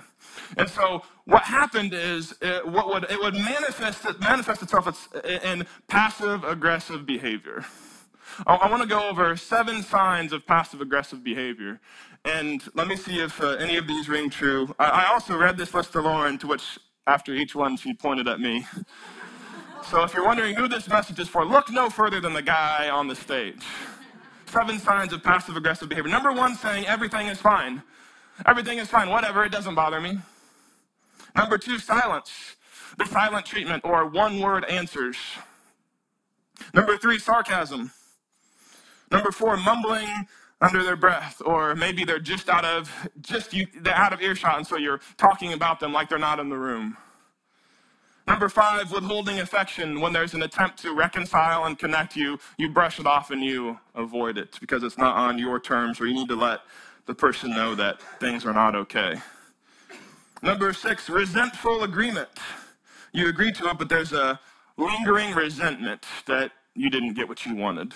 And 0.56 0.66
so 0.66 1.02
what 1.26 1.42
happened 1.42 1.92
is 1.92 2.34
it, 2.40 2.66
what 2.66 2.88
would, 2.88 3.04
it 3.10 3.20
would 3.20 3.34
manifest, 3.34 4.06
it 4.06 4.18
manifest 4.18 4.62
itself 4.62 5.14
in 5.44 5.66
passive 5.88 6.42
aggressive 6.42 7.04
behavior. 7.04 7.66
I, 8.46 8.70
want 8.70 8.82
to 8.82 8.88
go 8.88 9.06
over 9.08 9.36
seven 9.36 9.82
signs 9.82 10.32
of 10.32 10.46
passive 10.46 10.80
aggressive 10.80 11.22
behavior. 11.22 11.80
And 12.24 12.62
let 12.74 12.88
me 12.88 12.96
see 12.96 13.20
if 13.20 13.42
uh, 13.42 13.56
any 13.56 13.76
of 13.76 13.86
these 13.86 14.08
ring 14.08 14.30
true. 14.30 14.74
I, 14.78 14.86
I 14.86 15.12
also 15.12 15.36
read 15.36 15.58
this 15.58 15.74
list 15.74 15.92
to 15.92 16.00
Lauren, 16.00 16.38
to 16.38 16.46
which 16.46 16.78
after 17.06 17.34
each 17.34 17.54
one 17.54 17.76
she 17.76 17.92
pointed 17.92 18.26
at 18.26 18.40
me. 18.40 18.64
So 19.90 20.02
if 20.02 20.12
you're 20.12 20.26
wondering 20.26 20.54
who 20.54 20.68
this 20.68 20.86
message 20.86 21.18
is 21.18 21.28
for, 21.28 21.46
look 21.46 21.70
no 21.70 21.88
further 21.88 22.20
than 22.20 22.34
the 22.34 22.42
guy 22.42 22.90
on 22.90 23.08
the 23.08 23.16
stage. 23.16 23.62
Seven 24.44 24.78
signs 24.78 25.14
of 25.14 25.22
passive 25.22 25.56
aggressive 25.56 25.88
behavior. 25.88 26.10
Number 26.10 26.30
one, 26.30 26.56
saying 26.56 26.86
everything 26.86 27.28
is 27.28 27.40
fine. 27.40 27.82
Everything 28.46 28.76
is 28.78 28.88
fine, 28.88 29.08
whatever, 29.08 29.44
it 29.44 29.50
doesn't 29.50 29.74
bother 29.74 29.98
me. 29.98 30.18
Number 31.34 31.56
two, 31.56 31.78
silence. 31.78 32.30
The 32.98 33.06
silent 33.06 33.46
treatment 33.46 33.82
or 33.84 34.06
one 34.06 34.40
word 34.40 34.66
answers. 34.66 35.16
Number 36.74 36.98
three, 36.98 37.18
sarcasm. 37.18 37.90
Number 39.10 39.30
four, 39.30 39.56
mumbling 39.56 40.08
under 40.60 40.82
their 40.82 40.96
breath, 40.96 41.40
or 41.46 41.74
maybe 41.74 42.04
they're 42.04 42.18
just 42.18 42.50
out 42.50 42.64
of 42.66 42.90
just 43.22 43.54
you, 43.54 43.66
they're 43.80 43.94
out 43.94 44.12
of 44.12 44.20
earshot, 44.20 44.58
and 44.58 44.66
so 44.66 44.76
you're 44.76 45.00
talking 45.16 45.54
about 45.54 45.80
them 45.80 45.94
like 45.94 46.10
they're 46.10 46.18
not 46.18 46.40
in 46.40 46.50
the 46.50 46.58
room. 46.58 46.96
Number 48.28 48.50
five, 48.50 48.92
withholding 48.92 49.40
affection. 49.40 50.00
When 50.00 50.12
there's 50.12 50.34
an 50.34 50.42
attempt 50.42 50.80
to 50.82 50.94
reconcile 50.94 51.66
and 51.66 51.78
connect 51.78 52.16
you, 52.16 52.38
you 52.58 52.70
brush 52.70 53.00
it 53.00 53.06
off 53.06 53.32
and 53.32 53.42
you 53.44 53.80
avoid 53.96 54.38
it 54.38 54.58
because 54.60 54.84
it's 54.84 54.98
not 54.98 55.16
on 55.16 55.38
your 55.38 55.60
terms 55.60 56.00
or 56.00 56.06
you 56.06 56.14
need 56.14 56.28
to 56.28 56.36
let 56.36 56.60
the 57.06 57.14
person 57.14 57.50
know 57.52 57.74
that 57.76 58.02
things 58.20 58.46
are 58.46 58.54
not 58.54 58.76
okay. 58.76 59.16
Number 60.42 60.72
six, 60.74 61.10
resentful 61.10 61.84
agreement. 61.84 62.30
You 63.12 63.28
agree 63.28 63.52
to 63.52 63.70
it, 63.70 63.78
but 63.78 63.88
there's 63.90 64.12
a 64.12 64.40
lingering 64.78 65.34
resentment 65.34 66.06
that 66.26 66.52
you 66.76 66.90
didn't 66.90 67.14
get 67.14 67.28
what 67.28 67.46
you 67.46 67.56
wanted. 67.56 67.94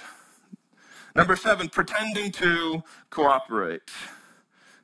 Number 1.16 1.37
seven, 1.37 1.68
pretending 1.68 2.33
to 2.33 2.85
cooperate. 3.11 3.91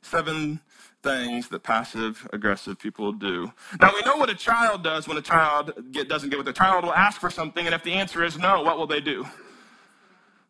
Seven 0.02 0.60
things 1.02 1.48
that 1.48 1.62
passive 1.62 2.28
aggressive 2.32 2.78
people 2.78 3.12
do. 3.12 3.52
Now, 3.80 3.92
we 3.94 4.02
know 4.02 4.16
what 4.16 4.30
a 4.30 4.34
child 4.34 4.82
does 4.82 5.06
when 5.06 5.16
a 5.16 5.22
child 5.22 5.72
get, 5.92 6.08
doesn't 6.08 6.30
get 6.30 6.38
what 6.38 6.46
the 6.46 6.52
child 6.52 6.84
will 6.84 6.94
ask 6.94 7.20
for 7.20 7.30
something, 7.30 7.66
and 7.66 7.74
if 7.74 7.82
the 7.82 7.92
answer 7.92 8.24
is 8.24 8.38
no, 8.38 8.62
what 8.62 8.78
will 8.78 8.86
they 8.86 9.00
do? 9.00 9.26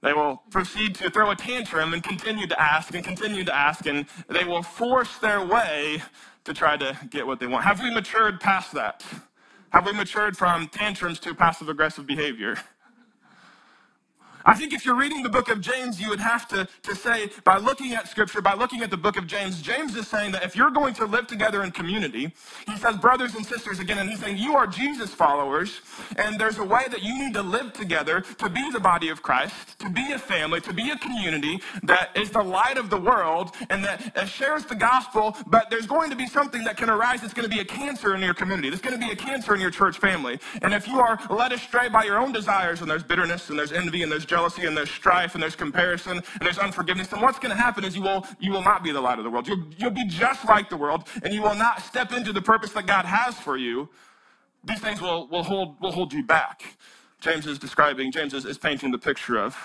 They 0.01 0.13
will 0.13 0.43
proceed 0.51 0.95
to 0.97 1.11
throw 1.11 1.31
a 1.31 1.37
tantrum 1.37 1.93
and 1.93 2.03
continue 2.03 2.47
to 2.47 2.61
ask 2.61 2.95
and 2.95 3.05
continue 3.05 3.45
to 3.45 3.55
ask, 3.55 3.87
and 3.87 4.07
they 4.29 4.45
will 4.45 4.63
force 4.63 5.19
their 5.19 5.45
way 5.45 6.03
to 6.45 6.55
try 6.55 6.77
to 6.77 6.97
get 7.11 7.27
what 7.27 7.41
they 7.41 7.47
want. 7.47 7.65
Have 7.65 7.83
we 7.83 7.93
matured 7.93 8.41
past 8.41 8.73
that? 8.73 9.05
Have 9.71 9.87
we 9.87 9.93
matured 9.93 10.37
from 10.37 10.69
tantrums 10.69 11.19
to 11.21 11.35
passive 11.35 11.69
aggressive 11.69 12.07
behavior? 12.07 12.57
I 14.45 14.55
think 14.55 14.73
if 14.73 14.85
you're 14.85 14.97
reading 14.97 15.23
the 15.23 15.29
book 15.29 15.49
of 15.49 15.61
James, 15.61 16.01
you 16.01 16.09
would 16.11 16.21
have 16.21 16.49
to, 16.49 16.69
to 16.85 16.95
say, 16.95 17.31
by 17.45 17.59
looking 17.59 17.93
at 17.95 18.09
scripture, 18.09 18.41
by 18.43 18.55
looking 18.55 18.83
at 18.83 18.91
the 18.91 18.97
book 18.97 19.17
of 19.17 19.27
James, 19.27 19.63
James 19.63 19.97
is 19.97 20.09
saying 20.09 20.33
that 20.33 20.45
if 20.45 20.57
you're 20.57 20.71
going 20.71 20.95
to 20.95 21.07
live 21.07 21.27
together 21.27 21.63
in 21.65 21.71
community, 21.71 22.33
he 22.67 22.77
says, 22.79 22.97
brothers 22.97 23.35
and 23.35 23.45
sisters 23.45 23.81
again, 23.81 23.99
and 23.99 24.09
he's 24.11 24.21
saying, 24.21 24.39
you 24.39 24.57
are 24.57 24.67
Jesus 24.67 25.15
followers, 25.15 25.81
and 26.17 26.39
there's 26.41 26.59
a 26.59 26.65
way 26.65 26.85
that 26.91 27.03
you 27.03 27.19
need 27.19 27.35
to 27.35 27.43
live 27.43 27.73
together 27.73 28.21
to 28.21 28.49
be 28.51 28.71
the 28.73 28.81
body 28.81 29.09
of 29.09 29.23
Christ, 29.23 29.79
to 29.81 29.91
be 29.91 30.13
a 30.13 30.19
family, 30.19 30.61
to 30.63 30.73
be 30.73 30.91
a 30.91 30.99
community 30.99 31.61
that 31.85 32.11
is 32.17 32.31
the 32.31 32.43
light 32.43 32.79
of 32.79 32.91
the 32.91 32.99
world 33.01 33.55
and 33.71 33.85
that 33.85 34.17
uh, 34.17 34.25
shares 34.25 34.65
the 34.65 34.75
gospel, 34.75 35.37
but 35.47 35.71
there's 35.71 35.87
going 35.87 36.11
to 36.11 36.17
be 36.17 36.27
something 36.27 36.65
that 36.65 36.77
can 36.77 36.91
arise 36.91 37.21
that's 37.23 37.35
going 37.35 37.49
to 37.49 37.55
be 37.55 37.61
a 37.61 37.65
cancer 37.65 38.15
in 38.15 38.21
your 38.23 38.35
community. 38.35 38.71
There's 38.71 38.81
going 38.83 38.99
to 38.99 39.05
be 39.07 39.13
a 39.13 39.17
cancer 39.17 39.55
in 39.55 39.61
your 39.61 39.71
church 39.71 39.99
family. 39.99 40.39
And 40.63 40.75
if 40.75 40.87
you 40.89 41.01
are 41.01 41.19
led 41.31 41.53
astray 41.53 41.89
by 41.89 42.05
your 42.05 42.19
own 42.19 42.33
desires, 42.33 42.81
and 42.81 42.91
there's 42.91 43.03
bitterness, 43.03 43.51
and 43.51 43.59
there's 43.59 43.73
envy, 43.73 44.03
and 44.03 44.11
there's 44.13 44.27
jealousy, 44.29 44.67
and 44.67 44.77
there's 44.77 44.91
strife 44.91 45.35
and 45.35 45.43
there's 45.43 45.57
comparison 45.57 46.19
and 46.19 46.41
there's 46.41 46.59
unforgiveness, 46.59 47.09
then 47.09 47.21
what's 47.21 47.39
going 47.39 47.55
to 47.55 47.61
happen 47.61 47.85
is 47.85 47.97
you 47.97 48.03
will, 48.03 48.27
you 48.39 48.53
will 48.53 48.63
not 48.63 48.85
be 48.85 48.93
the 48.93 49.01
light 49.01 49.19
of 49.19 49.25
the 49.25 49.31
world. 49.31 49.49
You'll, 49.49 49.65
you'll 49.77 49.91
be 49.91 50.07
just 50.07 50.47
like 50.47 50.71
the 50.71 50.77
world 50.77 51.09
and 51.23 51.35
you 51.35 51.43
will 51.43 51.55
not 51.55 51.83
step 51.83 52.13
into 52.13 52.33
the 52.33 52.43
purpose 52.43 52.73
that 52.73 52.87
God 52.87 53.05
has 53.05 53.39
for 53.39 53.57
you. 53.57 53.89
These 54.65 54.81
things 54.81 55.01
will, 55.01 55.29
will, 55.29 55.43
hold, 55.43 55.81
will 55.81 55.93
hold 55.93 56.13
you 56.13 56.25
back. 56.25 56.77
James 57.21 57.47
is 57.47 57.59
describing, 57.59 58.13
James 58.13 58.33
is, 58.33 58.45
is 58.45 58.59
painting 58.59 58.93
the 58.93 58.99
picture 58.99 59.39
of. 59.39 59.57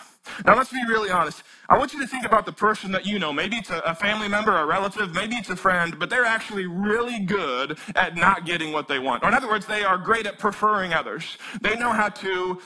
Now, 0.45 0.55
let's 0.55 0.71
be 0.71 0.81
really 0.87 1.11
honest. 1.11 1.43
I 1.69 1.77
want 1.77 1.93
you 1.93 1.99
to 1.99 2.07
think 2.07 2.25
about 2.25 2.45
the 2.45 2.51
person 2.51 2.91
that 2.93 3.05
you 3.05 3.19
know. 3.19 3.33
Maybe 3.33 3.57
it's 3.57 3.69
a, 3.69 3.79
a, 3.79 3.93
family 3.93 4.27
member, 4.27 4.55
a 4.55 4.65
relative, 4.65 5.13
maybe 5.13 5.35
it's 5.35 5.49
a 5.49 5.55
friend, 5.55 5.99
but 5.99 6.09
they're 6.09 6.25
actually 6.25 6.65
really 6.65 7.19
good 7.19 7.77
at 7.95 8.15
not 8.15 8.45
getting 8.45 8.71
what 8.71 8.87
they 8.87 8.99
want. 8.99 9.23
Or, 9.23 9.27
in 9.27 9.33
other 9.33 9.49
words, 9.49 9.65
they 9.65 9.83
are 9.83 9.97
great 9.97 10.25
at 10.25 10.39
preferring 10.39 10.93
others. 10.93 11.37
They 11.61 11.75
know 11.75 11.91
how 11.91 12.09
to 12.09 12.59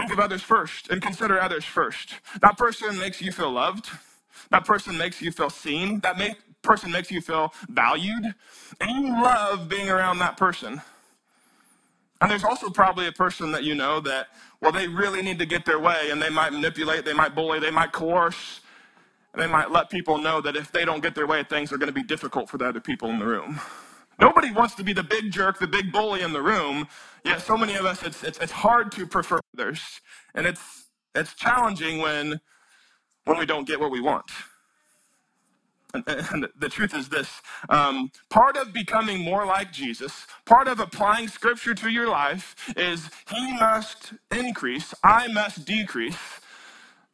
Think 0.00 0.12
of 0.12 0.18
others 0.18 0.40
first 0.40 0.88
and 0.88 1.02
consider 1.02 1.38
others 1.38 1.62
first. 1.62 2.14
That 2.40 2.56
person 2.56 2.98
makes 2.98 3.20
you 3.20 3.32
feel 3.32 3.50
loved. 3.52 3.90
That 4.50 4.64
person 4.64 4.96
makes 4.96 5.20
you 5.20 5.30
feel 5.30 5.50
seen. 5.50 6.00
That 6.00 6.16
make, 6.16 6.36
person 6.62 6.90
makes 6.90 7.10
you 7.10 7.20
feel 7.20 7.52
valued. 7.68 8.24
And 8.80 9.06
you 9.06 9.12
love 9.22 9.68
being 9.68 9.90
around 9.90 10.18
that 10.20 10.38
person. 10.38 10.80
And 12.22 12.30
there's 12.30 12.44
also 12.44 12.70
probably 12.70 13.08
a 13.08 13.12
person 13.12 13.52
that 13.52 13.62
you 13.62 13.74
know 13.74 14.00
that, 14.00 14.28
well, 14.62 14.72
they 14.72 14.88
really 14.88 15.20
need 15.20 15.38
to 15.38 15.46
get 15.46 15.66
their 15.66 15.78
way 15.78 16.08
and 16.10 16.20
they 16.20 16.30
might 16.30 16.54
manipulate, 16.54 17.04
they 17.04 17.12
might 17.12 17.34
bully, 17.34 17.60
they 17.60 17.70
might 17.70 17.92
coerce, 17.92 18.60
and 19.34 19.42
they 19.42 19.46
might 19.46 19.70
let 19.70 19.90
people 19.90 20.16
know 20.16 20.40
that 20.40 20.56
if 20.56 20.72
they 20.72 20.86
don't 20.86 21.02
get 21.02 21.14
their 21.14 21.26
way, 21.26 21.44
things 21.44 21.72
are 21.72 21.78
going 21.78 21.92
to 21.92 21.92
be 21.92 22.02
difficult 22.02 22.48
for 22.48 22.56
the 22.56 22.66
other 22.66 22.80
people 22.80 23.10
in 23.10 23.18
the 23.18 23.26
room. 23.26 23.60
Nobody 24.18 24.50
wants 24.50 24.74
to 24.76 24.82
be 24.82 24.94
the 24.94 25.02
big 25.02 25.30
jerk, 25.30 25.58
the 25.58 25.66
big 25.66 25.92
bully 25.92 26.22
in 26.22 26.32
the 26.32 26.42
room. 26.42 26.88
Yet 27.24 27.42
so 27.42 27.56
many 27.56 27.76
of 27.76 27.84
us, 27.86 28.02
it's, 28.02 28.24
it's, 28.24 28.38
it's 28.38 28.52
hard 28.52 28.92
to 28.92 29.06
prefer 29.06 29.40
others. 29.56 29.80
And 30.34 30.46
it's, 30.46 30.86
it's 31.14 31.34
challenging 31.34 32.00
when, 32.00 32.40
when 33.24 33.38
we 33.38 33.46
don't 33.46 33.66
get 33.66 33.80
what 33.80 33.90
we 33.90 34.00
want. 34.00 34.30
And, 35.94 36.04
and 36.08 36.48
the 36.58 36.68
truth 36.68 36.94
is 36.94 37.08
this 37.08 37.42
um, 37.68 38.10
part 38.30 38.56
of 38.56 38.72
becoming 38.72 39.24
more 39.24 39.46
like 39.46 39.72
Jesus, 39.72 40.26
part 40.46 40.68
of 40.68 40.80
applying 40.80 41.28
scripture 41.28 41.74
to 41.74 41.88
your 41.90 42.08
life 42.08 42.54
is 42.76 43.10
he 43.30 43.52
must 43.58 44.14
increase, 44.30 44.94
I 45.04 45.28
must 45.28 45.64
decrease. 45.64 46.18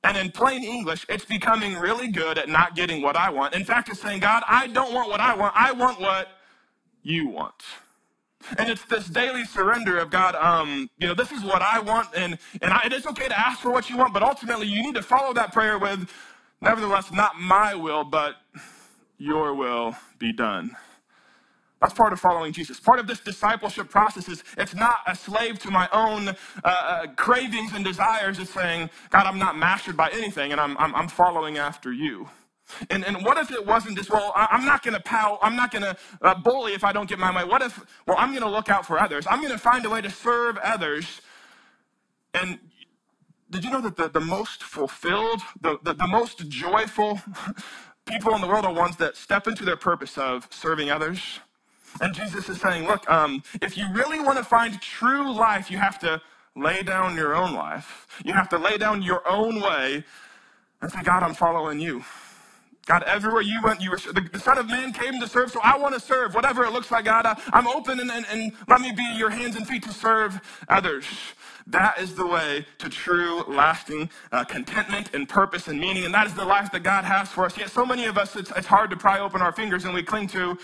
And 0.04 0.16
in 0.16 0.30
plain 0.30 0.62
English, 0.62 1.06
it's 1.08 1.24
becoming 1.24 1.76
really 1.76 2.08
good 2.08 2.38
at 2.38 2.48
not 2.48 2.76
getting 2.76 3.02
what 3.02 3.16
I 3.16 3.30
want. 3.30 3.54
In 3.54 3.64
fact, 3.64 3.88
it's 3.88 4.00
saying, 4.00 4.20
God, 4.20 4.44
I 4.46 4.68
don't 4.68 4.94
want 4.94 5.10
what 5.10 5.20
I 5.20 5.34
want, 5.36 5.54
I 5.56 5.72
want 5.72 6.00
what 6.00 6.28
you 7.02 7.28
want. 7.28 7.54
And 8.58 8.68
it's 8.68 8.84
this 8.86 9.06
daily 9.06 9.44
surrender 9.44 9.98
of 9.98 10.10
God, 10.10 10.34
um, 10.36 10.90
you 10.98 11.06
know, 11.06 11.14
this 11.14 11.32
is 11.32 11.42
what 11.42 11.62
I 11.62 11.80
want, 11.80 12.08
and, 12.16 12.38
and 12.62 12.72
I, 12.72 12.82
it 12.86 12.92
is 12.92 13.06
okay 13.06 13.28
to 13.28 13.38
ask 13.38 13.60
for 13.60 13.70
what 13.70 13.90
you 13.90 13.96
want, 13.96 14.14
but 14.14 14.22
ultimately 14.22 14.66
you 14.66 14.82
need 14.82 14.94
to 14.94 15.02
follow 15.02 15.32
that 15.34 15.52
prayer 15.52 15.78
with, 15.78 16.08
nevertheless, 16.60 17.12
not 17.12 17.38
my 17.40 17.74
will, 17.74 18.04
but 18.04 18.36
your 19.18 19.54
will 19.54 19.96
be 20.18 20.32
done. 20.32 20.76
That's 21.80 21.94
part 21.94 22.12
of 22.12 22.20
following 22.20 22.52
Jesus. 22.52 22.80
Part 22.80 22.98
of 22.98 23.06
this 23.06 23.20
discipleship 23.20 23.90
process 23.90 24.28
is 24.28 24.42
it's 24.56 24.74
not 24.74 24.98
a 25.06 25.14
slave 25.14 25.58
to 25.60 25.70
my 25.70 25.88
own 25.92 26.28
uh, 26.28 26.34
uh, 26.64 27.06
cravings 27.16 27.72
and 27.74 27.84
desires. 27.84 28.38
It's 28.38 28.50
saying, 28.52 28.90
God, 29.10 29.26
I'm 29.26 29.38
not 29.38 29.58
mastered 29.58 29.96
by 29.96 30.10
anything, 30.10 30.52
and 30.52 30.60
I'm, 30.60 30.76
I'm, 30.78 30.94
I'm 30.94 31.08
following 31.08 31.58
after 31.58 31.92
you. 31.92 32.28
And, 32.90 33.04
and 33.04 33.24
what 33.24 33.38
if 33.38 33.50
it 33.50 33.64
wasn't 33.64 33.96
just, 33.96 34.10
well, 34.10 34.32
I, 34.34 34.48
am 34.50 34.64
not 34.64 34.82
going 34.82 34.94
to 34.94 35.00
pout, 35.02 35.38
I'm 35.42 35.56
not 35.56 35.70
going 35.70 35.82
to 35.82 35.96
uh, 36.22 36.34
bully 36.34 36.72
if 36.72 36.84
I 36.84 36.92
don't 36.92 37.08
get 37.08 37.18
my 37.18 37.34
way. 37.34 37.48
What 37.48 37.62
if, 37.62 37.84
well, 38.06 38.16
I'm 38.18 38.30
going 38.30 38.42
to 38.42 38.50
look 38.50 38.68
out 38.68 38.86
for 38.86 38.98
others. 38.98 39.26
I'm 39.28 39.40
going 39.40 39.52
to 39.52 39.58
find 39.58 39.84
a 39.84 39.90
way 39.90 40.00
to 40.00 40.10
serve 40.10 40.58
others. 40.58 41.20
And 42.34 42.58
did 43.50 43.64
you 43.64 43.70
know 43.70 43.80
that 43.80 43.96
the, 43.96 44.08
the 44.08 44.20
most 44.20 44.62
fulfilled, 44.62 45.40
the, 45.60 45.78
the, 45.82 45.94
the 45.94 46.06
most 46.06 46.48
joyful 46.48 47.20
people 48.06 48.34
in 48.34 48.40
the 48.40 48.46
world 48.48 48.64
are 48.64 48.72
ones 48.72 48.96
that 48.96 49.16
step 49.16 49.46
into 49.46 49.64
their 49.64 49.76
purpose 49.76 50.18
of 50.18 50.48
serving 50.50 50.90
others? 50.90 51.40
And 52.00 52.14
Jesus 52.14 52.48
is 52.48 52.60
saying, 52.60 52.86
look, 52.86 53.08
um, 53.10 53.42
if 53.62 53.76
you 53.78 53.86
really 53.92 54.20
want 54.20 54.38
to 54.38 54.44
find 54.44 54.80
true 54.82 55.32
life, 55.32 55.70
you 55.70 55.78
have 55.78 55.98
to 56.00 56.20
lay 56.54 56.82
down 56.82 57.16
your 57.16 57.34
own 57.34 57.54
life. 57.54 58.06
You 58.24 58.32
have 58.32 58.48
to 58.50 58.58
lay 58.58 58.76
down 58.76 59.02
your 59.02 59.26
own 59.28 59.60
way 59.60 60.04
and 60.82 60.90
say, 60.90 61.02
God, 61.02 61.22
I'm 61.22 61.34
following 61.34 61.80
you. 61.80 62.04
God, 62.86 63.02
everywhere 63.02 63.42
you 63.42 63.60
went, 63.64 63.80
you 63.80 63.90
were, 63.90 63.96
the, 63.96 64.28
the, 64.32 64.38
Son 64.38 64.58
of 64.58 64.68
Man 64.68 64.92
came 64.92 65.18
to 65.18 65.26
serve, 65.26 65.50
so 65.50 65.58
I 65.60 65.76
want 65.76 65.94
to 65.94 66.00
serve, 66.00 66.36
whatever 66.36 66.64
it 66.64 66.72
looks 66.72 66.92
like, 66.92 67.06
God. 67.06 67.26
I, 67.26 67.36
am 67.52 67.66
open 67.66 67.98
and, 67.98 68.12
and, 68.12 68.24
and, 68.30 68.52
let 68.68 68.80
me 68.80 68.92
be 68.92 69.02
your 69.16 69.28
hands 69.28 69.56
and 69.56 69.66
feet 69.66 69.82
to 69.82 69.92
serve 69.92 70.40
others. 70.68 71.04
That 71.66 71.98
is 71.98 72.14
the 72.14 72.24
way 72.24 72.64
to 72.78 72.88
true, 72.88 73.42
lasting 73.48 74.08
uh, 74.30 74.44
contentment 74.44 75.10
and 75.14 75.28
purpose 75.28 75.66
and 75.66 75.80
meaning, 75.80 76.04
and 76.04 76.14
that 76.14 76.28
is 76.28 76.34
the 76.34 76.44
life 76.44 76.70
that 76.70 76.84
God 76.84 77.04
has 77.04 77.28
for 77.28 77.44
us. 77.44 77.58
Yet 77.58 77.70
so 77.70 77.84
many 77.84 78.04
of 78.04 78.16
us, 78.16 78.36
it's, 78.36 78.52
it's 78.52 78.68
hard 78.68 78.90
to 78.90 78.96
pry 78.96 79.18
open 79.18 79.42
our 79.42 79.52
fingers 79.52 79.84
and 79.84 79.92
we 79.92 80.04
cling 80.04 80.28
to 80.28 80.56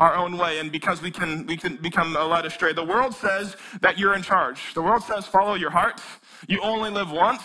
our 0.00 0.16
own 0.16 0.36
way, 0.36 0.58
and 0.58 0.72
because 0.72 1.00
we 1.00 1.12
can, 1.12 1.46
we 1.46 1.56
can 1.56 1.76
become 1.76 2.14
led 2.14 2.44
astray. 2.44 2.72
The 2.72 2.84
world 2.84 3.14
says 3.14 3.56
that 3.82 3.98
you're 3.98 4.14
in 4.14 4.22
charge. 4.22 4.74
The 4.74 4.82
world 4.82 5.02
says 5.04 5.26
follow 5.26 5.54
your 5.54 5.70
heart. 5.70 6.00
You 6.48 6.60
only 6.60 6.90
live 6.90 7.10
once. 7.10 7.42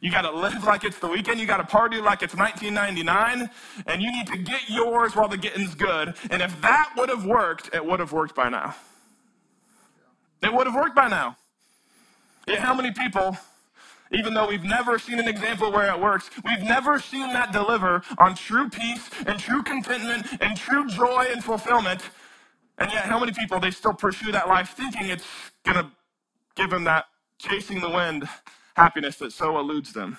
You 0.00 0.10
got 0.10 0.22
to 0.22 0.30
live 0.30 0.64
like 0.64 0.84
it's 0.84 0.98
the 0.98 1.08
weekend. 1.08 1.40
You 1.40 1.46
got 1.46 1.58
to 1.58 1.64
party 1.64 2.00
like 2.00 2.22
it's 2.22 2.34
1999. 2.34 3.50
And 3.86 4.02
you 4.02 4.10
need 4.12 4.26
to 4.28 4.38
get 4.38 4.68
yours 4.68 5.14
while 5.14 5.28
the 5.28 5.36
getting's 5.36 5.74
good. 5.74 6.14
And 6.30 6.42
if 6.42 6.60
that 6.60 6.90
would 6.96 7.08
have 7.08 7.24
worked, 7.24 7.74
it 7.74 7.84
would 7.84 8.00
have 8.00 8.12
worked 8.12 8.34
by 8.34 8.48
now. 8.48 8.74
It 10.42 10.52
would 10.52 10.66
have 10.66 10.76
worked 10.76 10.94
by 10.94 11.08
now. 11.08 11.36
Yet 12.46 12.58
how 12.58 12.74
many 12.74 12.90
people, 12.92 13.36
even 14.12 14.34
though 14.34 14.48
we've 14.48 14.64
never 14.64 14.98
seen 14.98 15.18
an 15.18 15.28
example 15.28 15.72
where 15.72 15.90
it 15.90 15.98
works, 16.00 16.28
we've 16.44 16.62
never 16.62 16.98
seen 16.98 17.32
that 17.32 17.52
deliver 17.52 18.02
on 18.18 18.34
true 18.34 18.68
peace 18.68 19.08
and 19.26 19.38
true 19.38 19.62
contentment 19.62 20.26
and 20.40 20.56
true 20.56 20.86
joy 20.88 21.26
and 21.32 21.42
fulfillment. 21.42 22.02
And 22.78 22.90
yet, 22.90 23.04
how 23.04 23.18
many 23.18 23.32
people, 23.32 23.60
they 23.60 23.70
still 23.70 23.94
pursue 23.94 24.32
that 24.32 24.48
life 24.48 24.70
thinking 24.76 25.06
it's 25.06 25.24
going 25.64 25.78
to 25.78 25.90
give 26.56 26.70
them 26.70 26.84
that 26.84 27.06
chasing 27.38 27.80
the 27.80 27.88
wind 27.88 28.28
happiness 28.76 29.16
that 29.16 29.32
so 29.32 29.58
eludes 29.58 29.92
them. 29.94 30.18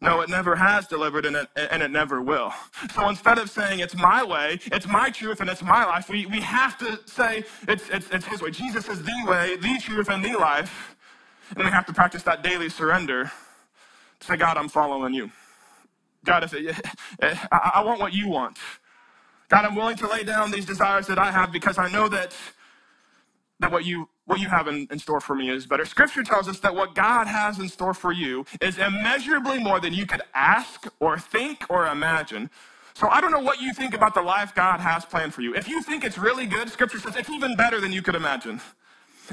No, 0.00 0.20
it 0.20 0.30
never 0.30 0.56
has 0.56 0.86
delivered 0.86 1.26
and 1.26 1.36
it, 1.36 1.48
and 1.56 1.82
it 1.82 1.90
never 1.90 2.22
will. 2.22 2.52
So 2.94 3.08
instead 3.08 3.38
of 3.38 3.50
saying 3.50 3.80
it's 3.80 3.96
my 3.96 4.24
way, 4.24 4.60
it's 4.66 4.86
my 4.86 5.10
truth, 5.10 5.40
and 5.40 5.50
it's 5.50 5.62
my 5.62 5.84
life, 5.86 6.08
we, 6.08 6.26
we 6.26 6.40
have 6.40 6.78
to 6.78 7.00
say 7.06 7.44
it's, 7.68 7.88
it's, 7.90 8.08
it's 8.10 8.26
his 8.26 8.42
way. 8.42 8.52
Jesus 8.52 8.88
is 8.88 9.02
the 9.02 9.24
way, 9.26 9.56
the 9.56 9.80
truth, 9.82 10.08
and 10.10 10.24
the 10.24 10.38
life. 10.38 10.96
And 11.56 11.64
we 11.64 11.70
have 11.70 11.86
to 11.86 11.94
practice 11.94 12.22
that 12.24 12.42
daily 12.44 12.68
surrender 12.68 13.32
to 14.20 14.26
say, 14.26 14.36
God, 14.36 14.56
I'm 14.58 14.68
following 14.68 15.14
you. 15.14 15.30
God, 16.24 16.44
if 16.44 16.54
it, 16.54 16.76
I, 17.52 17.72
I 17.76 17.84
want 17.84 18.00
what 18.00 18.14
you 18.14 18.28
want. 18.28 18.58
God, 19.48 19.64
I'm 19.66 19.76
willing 19.76 19.96
to 19.98 20.08
lay 20.08 20.24
down 20.24 20.50
these 20.52 20.66
desires 20.66 21.06
that 21.08 21.18
I 21.18 21.32
have 21.32 21.52
because 21.52 21.78
I 21.78 21.90
know 21.90 22.08
that, 22.08 22.34
that 23.60 23.72
what 23.72 23.84
you 23.86 24.08
what 24.26 24.40
you 24.40 24.48
have 24.48 24.68
in, 24.68 24.86
in, 24.90 24.98
store 24.98 25.20
for 25.20 25.34
me 25.34 25.50
is 25.50 25.66
better. 25.66 25.84
Scripture 25.84 26.22
tells 26.22 26.48
us 26.48 26.58
that 26.60 26.74
what 26.74 26.94
God 26.94 27.26
has 27.26 27.58
in 27.58 27.68
store 27.68 27.94
for 27.94 28.12
you 28.12 28.44
is 28.60 28.76
immeasurably 28.78 29.62
more 29.62 29.80
than 29.80 29.94
you 29.94 30.04
could 30.04 30.22
ask 30.34 30.86
or 31.00 31.18
think 31.18 31.64
or 31.70 31.86
imagine. 31.86 32.50
So 32.94 33.08
I 33.08 33.20
don't 33.20 33.30
know 33.30 33.40
what 33.40 33.60
you 33.60 33.72
think 33.72 33.94
about 33.94 34.14
the 34.14 34.22
life 34.22 34.54
God 34.54 34.80
has 34.80 35.04
planned 35.04 35.32
for 35.32 35.42
you. 35.42 35.54
If 35.54 35.68
you 35.68 35.82
think 35.82 36.04
it's 36.04 36.18
really 36.18 36.46
good, 36.46 36.68
Scripture 36.70 36.98
says 36.98 37.14
it's 37.14 37.30
even 37.30 37.54
better 37.54 37.80
than 37.80 37.92
you 37.92 38.02
could 38.02 38.14
imagine. 38.14 38.60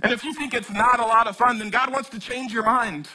And 0.02 0.12
if 0.12 0.24
you 0.24 0.34
think 0.34 0.54
it's 0.54 0.70
not 0.70 1.00
a 1.00 1.06
lot 1.06 1.28
of 1.28 1.38
fun, 1.38 1.60
then 1.60 1.70
God 1.70 1.91
wants 1.91 2.10
to 2.10 2.20
change 2.20 2.54
your 2.54 2.64
mind 2.64 3.08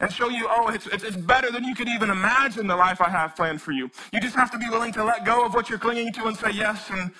and 0.00 0.12
show 0.12 0.28
you, 0.28 0.46
oh, 0.48 0.68
it's, 0.68 0.86
it's, 0.86 1.02
it's 1.02 1.16
better 1.16 1.50
than 1.50 1.64
you 1.64 1.74
could 1.74 1.88
even 1.88 2.08
imagine 2.10 2.66
the 2.66 2.76
life 2.76 3.00
I 3.00 3.08
have 3.08 3.34
planned 3.34 3.60
for 3.60 3.72
you. 3.72 3.90
You 4.12 4.20
just 4.20 4.36
have 4.36 4.50
to 4.52 4.58
be 4.58 4.68
willing 4.68 4.92
to 4.92 5.04
let 5.04 5.24
go 5.24 5.44
of 5.44 5.54
what 5.54 5.68
you're 5.68 5.78
clinging 5.78 6.12
to 6.14 6.26
and 6.26 6.36
say 6.36 6.50
yes 6.52 6.88
and, 6.90 7.10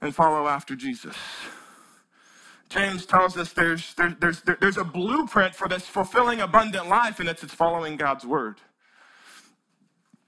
and 0.00 0.14
follow 0.14 0.48
after 0.48 0.74
Jesus. 0.74 1.16
James 2.68 3.06
tells 3.06 3.36
us 3.36 3.52
there's, 3.52 3.94
there, 3.94 4.16
there's, 4.20 4.42
there, 4.42 4.58
there's 4.60 4.76
a 4.76 4.84
blueprint 4.84 5.54
for 5.54 5.68
this 5.68 5.86
fulfilling 5.86 6.40
abundant 6.40 6.88
life, 6.88 7.18
and 7.20 7.28
it's, 7.28 7.42
it's 7.42 7.54
following 7.54 7.96
God's 7.96 8.26
word. 8.26 8.60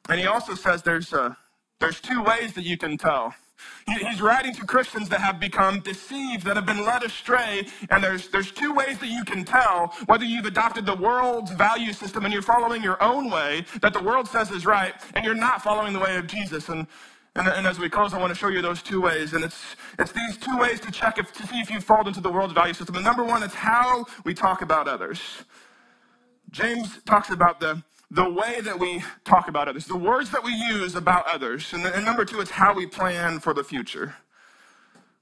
And 0.08 0.18
he 0.18 0.26
also 0.26 0.54
says 0.54 0.82
there's, 0.82 1.12
uh, 1.12 1.34
there's 1.78 2.00
two 2.00 2.22
ways 2.22 2.54
that 2.54 2.64
you 2.64 2.76
can 2.78 2.96
tell. 2.96 3.34
He's 3.86 4.22
writing 4.22 4.54
to 4.54 4.64
Christians 4.64 5.10
that 5.10 5.20
have 5.20 5.38
become 5.38 5.80
deceived, 5.80 6.44
that 6.46 6.56
have 6.56 6.64
been 6.64 6.84
led 6.84 7.02
astray. 7.02 7.66
And 7.90 8.02
there's, 8.02 8.28
there's 8.28 8.50
two 8.50 8.72
ways 8.72 8.98
that 9.00 9.08
you 9.08 9.22
can 9.24 9.44
tell 9.44 9.94
whether 10.06 10.24
you've 10.24 10.46
adopted 10.46 10.86
the 10.86 10.94
world's 10.94 11.50
value 11.52 11.92
system 11.92 12.24
and 12.24 12.32
you're 12.32 12.42
following 12.42 12.82
your 12.82 13.02
own 13.02 13.30
way 13.30 13.66
that 13.82 13.92
the 13.92 14.02
world 14.02 14.28
says 14.28 14.50
is 14.50 14.64
right, 14.64 14.94
and 15.14 15.24
you're 15.26 15.34
not 15.34 15.62
following 15.62 15.92
the 15.92 15.98
way 15.98 16.16
of 16.16 16.26
Jesus. 16.26 16.70
And 16.70 16.86
and, 17.36 17.46
and, 17.46 17.66
as 17.66 17.78
we 17.78 17.88
close, 17.88 18.12
I 18.12 18.18
want 18.18 18.32
to 18.32 18.38
show 18.38 18.48
you 18.48 18.60
those 18.60 18.82
two 18.82 19.00
ways. 19.00 19.34
And 19.34 19.44
it's, 19.44 19.76
it's 19.98 20.12
these 20.12 20.36
two 20.36 20.58
ways 20.58 20.80
to 20.80 20.90
check 20.90 21.16
if, 21.18 21.32
to 21.34 21.46
see 21.46 21.60
if 21.60 21.70
you 21.70 21.80
fall 21.80 22.06
into 22.06 22.20
the 22.20 22.30
world's 22.30 22.54
value 22.54 22.74
system. 22.74 22.96
And 22.96 23.04
number 23.04 23.22
one, 23.22 23.42
it's 23.42 23.54
how 23.54 24.04
we 24.24 24.34
talk 24.34 24.62
about 24.62 24.88
others. 24.88 25.20
James 26.50 26.98
talks 27.04 27.30
about 27.30 27.60
the, 27.60 27.82
the 28.10 28.28
way 28.28 28.60
that 28.60 28.78
we 28.78 29.04
talk 29.24 29.46
about 29.48 29.68
others, 29.68 29.84
the 29.86 29.96
words 29.96 30.30
that 30.30 30.42
we 30.42 30.52
use 30.52 30.96
about 30.96 31.24
others. 31.28 31.72
And, 31.72 31.86
and 31.86 32.04
number 32.04 32.24
two, 32.24 32.40
it's 32.40 32.50
how 32.50 32.74
we 32.74 32.86
plan 32.86 33.38
for 33.38 33.54
the 33.54 33.62
future. 33.62 34.16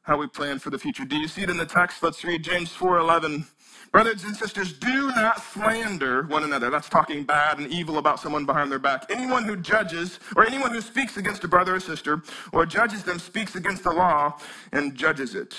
How 0.02 0.16
we 0.16 0.26
plan 0.26 0.58
for 0.58 0.70
the 0.70 0.78
future. 0.78 1.04
Do 1.04 1.16
you 1.16 1.28
see 1.28 1.42
it 1.42 1.50
in 1.50 1.58
the 1.58 1.66
text? 1.66 2.02
Let's 2.02 2.24
read 2.24 2.42
James 2.42 2.72
4.11. 2.72 3.44
Brothers 3.92 4.24
and 4.24 4.36
sisters, 4.36 4.72
do 4.72 5.08
not 5.08 5.40
slander 5.42 6.24
one 6.24 6.44
another. 6.44 6.70
That's 6.70 6.88
talking 6.88 7.24
bad 7.24 7.58
and 7.58 7.68
evil 7.72 7.98
about 7.98 8.20
someone 8.20 8.44
behind 8.44 8.70
their 8.70 8.78
back. 8.78 9.06
Anyone 9.10 9.44
who 9.44 9.56
judges, 9.56 10.20
or 10.36 10.46
anyone 10.46 10.72
who 10.72 10.80
speaks 10.80 11.16
against 11.16 11.42
a 11.44 11.48
brother 11.48 11.74
or 11.74 11.80
sister, 11.80 12.22
or 12.52 12.66
judges 12.66 13.02
them, 13.02 13.18
speaks 13.18 13.56
against 13.56 13.84
the 13.84 13.90
law 13.92 14.38
and 14.72 14.94
judges 14.94 15.34
it. 15.34 15.56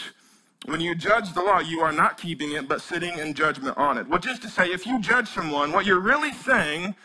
When 0.65 0.79
you 0.79 0.93
judge 0.93 1.33
the 1.33 1.41
law, 1.41 1.59
you 1.59 1.81
are 1.81 1.91
not 1.91 2.17
keeping 2.17 2.51
it, 2.51 2.67
but 2.67 2.81
sitting 2.81 3.17
in 3.17 3.33
judgment 3.33 3.77
on 3.77 3.97
it. 3.97 4.07
Which 4.07 4.27
is 4.27 4.37
to 4.39 4.49
say, 4.49 4.71
if 4.71 4.85
you 4.85 4.99
judge 4.99 5.27
someone, 5.29 5.71
what 5.71 5.85
you're 5.85 5.99
really 5.99 6.33
saying 6.33 6.95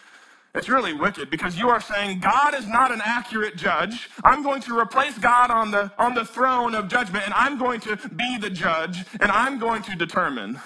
it's 0.55 0.69
really 0.69 0.93
wicked 0.93 1.31
because 1.31 1.59
you 1.59 1.69
are 1.69 1.81
saying 1.81 2.21
God 2.21 2.55
is 2.55 2.69
not 2.69 2.93
an 2.93 3.01
accurate 3.05 3.57
judge. 3.57 4.09
I'm 4.23 4.45
going 4.45 4.63
to 4.63 4.79
replace 4.79 5.19
God 5.19 5.51
on 5.51 5.73
the, 5.73 5.91
on 5.99 6.15
the 6.15 6.25
throne 6.25 6.77
of 6.77 6.87
judgment 6.87 7.25
and 7.25 7.35
I'm 7.35 7.59
going 7.59 7.81
to 7.81 7.97
be 8.11 8.39
the 8.39 8.51
judge 8.51 9.05
and 9.19 9.33
I'm 9.33 9.59
going 9.59 9.83
to 9.83 9.97
determine. 9.97 10.61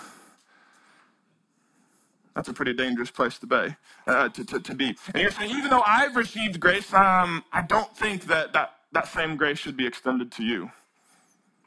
That's 2.35 2.49
a 2.49 2.53
pretty 2.53 2.73
dangerous 2.73 3.11
place 3.11 3.39
to 3.39 3.47
be. 3.47 3.75
Uh, 4.07 4.29
to, 4.29 4.45
to, 4.45 4.61
to, 4.61 4.75
be. 4.75 4.97
And 5.15 5.23
you're 5.23 5.31
saying, 5.31 5.51
even 5.51 5.71
though 5.71 5.83
I've 5.85 6.15
received 6.17 6.61
grace, 6.61 6.93
um, 6.95 7.45
I 7.53 7.63
don't 7.63 7.97
think 7.97 8.27
that, 8.27 8.53
that 8.53 8.75
that 8.93 9.09
same 9.09 9.37
grace 9.37 9.59
should 9.59 9.77
be 9.77 9.87
extended 9.87 10.33
to 10.33 10.43
you. 10.43 10.71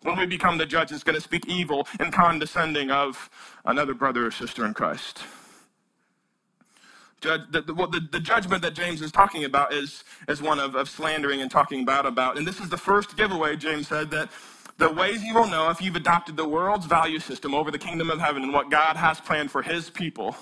When 0.03 0.17
we 0.17 0.25
become 0.25 0.57
the 0.57 0.65
judge, 0.65 0.91
it's 0.91 1.03
going 1.03 1.15
to 1.15 1.21
speak 1.21 1.47
evil 1.47 1.87
and 1.99 2.11
condescending 2.11 2.89
of 2.89 3.29
another 3.65 3.93
brother 3.93 4.25
or 4.25 4.31
sister 4.31 4.65
in 4.65 4.73
Christ. 4.73 5.23
Judge, 7.21 7.41
the, 7.51 7.61
the, 7.61 7.73
the, 7.73 8.07
the, 8.13 8.19
judgment 8.19 8.63
that 8.63 8.73
James 8.73 8.99
is 9.03 9.11
talking 9.11 9.43
about 9.43 9.71
is, 9.71 10.03
is 10.27 10.41
one 10.41 10.59
of, 10.59 10.73
of 10.73 10.89
slandering 10.89 11.41
and 11.41 11.51
talking 11.51 11.85
bad 11.85 12.07
about. 12.07 12.35
And 12.35 12.47
this 12.47 12.59
is 12.59 12.67
the 12.67 12.77
first 12.77 13.15
giveaway, 13.15 13.55
James 13.55 13.87
said, 13.87 14.09
that 14.09 14.31
the 14.79 14.91
ways 14.91 15.23
you 15.23 15.35
will 15.35 15.45
know 15.45 15.69
if 15.69 15.79
you've 15.79 15.95
adopted 15.95 16.35
the 16.35 16.47
world's 16.47 16.87
value 16.87 17.19
system 17.19 17.53
over 17.53 17.69
the 17.69 17.77
kingdom 17.77 18.09
of 18.09 18.19
heaven 18.19 18.41
and 18.41 18.51
what 18.51 18.71
God 18.71 18.95
has 18.97 19.19
planned 19.19 19.51
for 19.51 19.61
his 19.61 19.91
people 19.91 20.35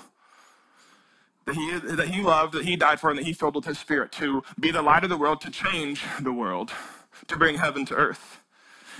that 1.50 1.56
he, 1.56 1.94
that 1.96 2.08
he 2.08 2.22
loved, 2.22 2.54
that 2.54 2.64
he 2.64 2.76
died 2.76 3.00
for, 3.00 3.10
and 3.10 3.18
that 3.18 3.24
he 3.24 3.32
filled 3.32 3.56
with 3.56 3.64
his 3.64 3.78
spirit 3.78 4.12
to 4.12 4.42
be 4.58 4.70
the 4.70 4.82
light 4.82 5.04
of 5.04 5.10
the 5.10 5.16
world, 5.16 5.40
to 5.42 5.50
change 5.50 6.02
the 6.20 6.32
world, 6.32 6.70
to 7.26 7.36
bring 7.36 7.56
heaven 7.56 7.84
to 7.86 7.94
earth. 7.94 8.40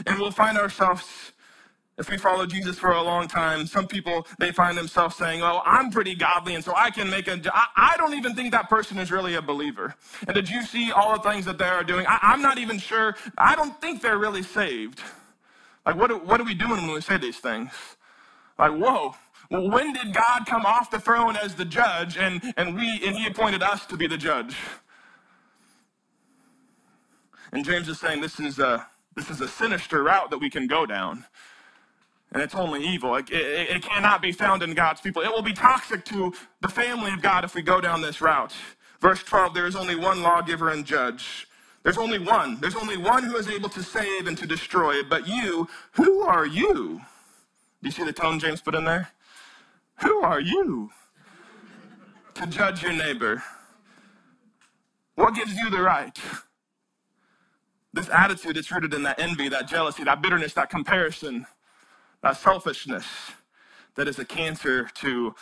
And 0.07 0.19
we'll 0.19 0.31
find 0.31 0.59
ourselves, 0.59 1.33
if 1.99 2.11
we 2.11 2.17
follow 2.17 2.47
Jesus 2.47 2.79
for 2.79 2.91
a 2.91 3.03
long 3.03 3.29
time, 3.29 3.67
some 3.67 3.87
people, 3.87 4.27
they 4.39 4.51
find 4.51 4.77
themselves 4.77 5.17
saying, 5.17 5.43
oh, 5.43 5.61
I'm 5.65 5.91
pretty 5.91 6.15
godly, 6.15 6.55
and 6.55 6.65
so 6.65 6.75
I 6.75 6.91
can 6.91 7.09
make 7.09 7.29
a, 7.29 7.41
I, 7.55 7.93
I 7.95 7.97
don't 7.97 8.15
even 8.15 8.35
think 8.35 8.53
that 8.53 8.69
person 8.69 8.99
is 8.99 9.13
really 9.13 9.35
a 9.37 9.43
believer. 9.43 9.95
And 10.27 10.35
did 10.35 10.49
you 10.49 10.65
see 10.65 10.91
all 10.91 11.17
the 11.17 11.31
things 11.31 11.45
that 11.45 11.59
they 11.59 11.67
are 11.69 11.85
doing? 11.85 12.07
I, 12.09 12.19
I'm 12.23 12.43
not 12.43 12.59
even 12.59 12.79
sure, 12.79 13.15
I 13.39 13.55
don't 13.55 13.81
think 13.81 14.03
they're 14.03 14.19
really 14.19 14.43
saved. 14.43 15.01
Like, 15.87 15.97
what, 15.97 16.27
what 16.27 16.41
are 16.41 16.45
we 16.45 16.55
doing 16.55 16.83
when 16.83 16.93
we 16.93 17.01
say 17.01 17.17
these 17.17 17.39
things? 17.39 17.71
Like, 18.59 18.73
whoa, 18.73 19.15
when 19.51 19.93
did 19.93 20.15
God 20.15 20.47
come 20.47 20.65
off 20.65 20.91
the 20.91 21.01
throne 21.01 21.37
as 21.37 21.55
the 21.57 21.65
judge 21.65 22.17
and, 22.17 22.43
and, 22.57 22.75
we, 22.77 23.01
and 23.05 23.17
he 23.17 23.27
appointed 23.27 23.63
us 23.63 23.87
to 23.87 23.97
be 23.97 24.07
the 24.07 24.17
judge? 24.17 24.57
And 27.53 27.65
James 27.65 27.89
is 27.89 27.99
saying 28.01 28.21
this 28.21 28.41
is 28.41 28.59
a, 28.59 28.87
this 29.17 29.31
is 29.31 29.41
a 29.41 29.49
sinister 29.49 30.05
route 30.05 30.31
that 30.31 30.39
we 30.39 30.51
can 30.51 30.67
go 30.67 30.87
down. 30.87 31.25
And 32.33 32.43
it's 32.43 32.55
only 32.55 32.85
evil. 32.87 33.17
It, 33.17 33.31
it, 33.31 33.71
it 33.71 33.83
cannot 33.83 34.23
be 34.23 34.33
found 34.33 34.63
in 34.63 34.75
God's 34.75 35.01
people. 35.01 35.23
It 35.23 35.31
will 35.31 35.43
be 35.43 35.53
toxic 35.53 36.05
to 36.07 36.33
the 36.61 36.69
family 36.69 37.13
of 37.13 37.23
God 37.23 37.45
if 37.45 37.55
we 37.55 37.63
go 37.63 37.81
down 37.81 38.03
this 38.03 38.21
route. 38.21 38.55
Verse 39.01 39.23
12 39.25 39.55
there 39.55 39.67
is 39.67 39.77
only 39.77 39.97
one 39.97 40.23
lawgiver 40.23 40.71
and 40.71 40.85
judge. 40.87 41.49
There's 41.83 41.99
only 41.99 42.19
one. 42.19 42.61
There's 42.61 42.77
only 42.77 42.99
one 42.99 43.25
who 43.25 43.37
is 43.37 43.49
able 43.49 43.71
to 43.71 43.83
save 43.83 44.27
and 44.29 44.39
to 44.39 44.47
destroy. 44.47 45.03
But 45.03 45.27
you, 45.27 45.69
who 45.93 46.21
are 46.23 46.47
you? 46.47 47.01
Do 47.83 47.89
you 47.89 47.93
see 47.93 48.05
the 48.05 48.13
tone 48.13 48.39
James 48.39 48.61
put 48.61 48.75
in 48.75 48.85
there? 48.85 49.11
Who 50.03 50.23
are 50.23 50.41
you 50.41 50.91
to 52.35 52.47
judge 52.47 52.83
your 52.83 52.93
neighbor? 52.93 53.43
What 55.15 55.35
gives 55.35 55.55
you 55.55 55.71
the 55.71 55.83
right? 55.83 56.19
This 57.93 58.09
attitude 58.09 58.57
is 58.57 58.71
rooted 58.71 58.95
in 58.95 59.03
that 59.03 59.19
envy, 59.19 59.49
that 59.49 59.69
jealousy, 59.69 60.05
that 60.05 60.23
bitterness, 60.23 60.55
that 60.55 60.71
comparison, 60.71 61.47
that 62.23 62.37
selfishness 62.37 63.07
that 63.97 64.09
is 64.09 64.19
a 64.19 64.25
cancer 64.25 64.89
to 64.95 65.35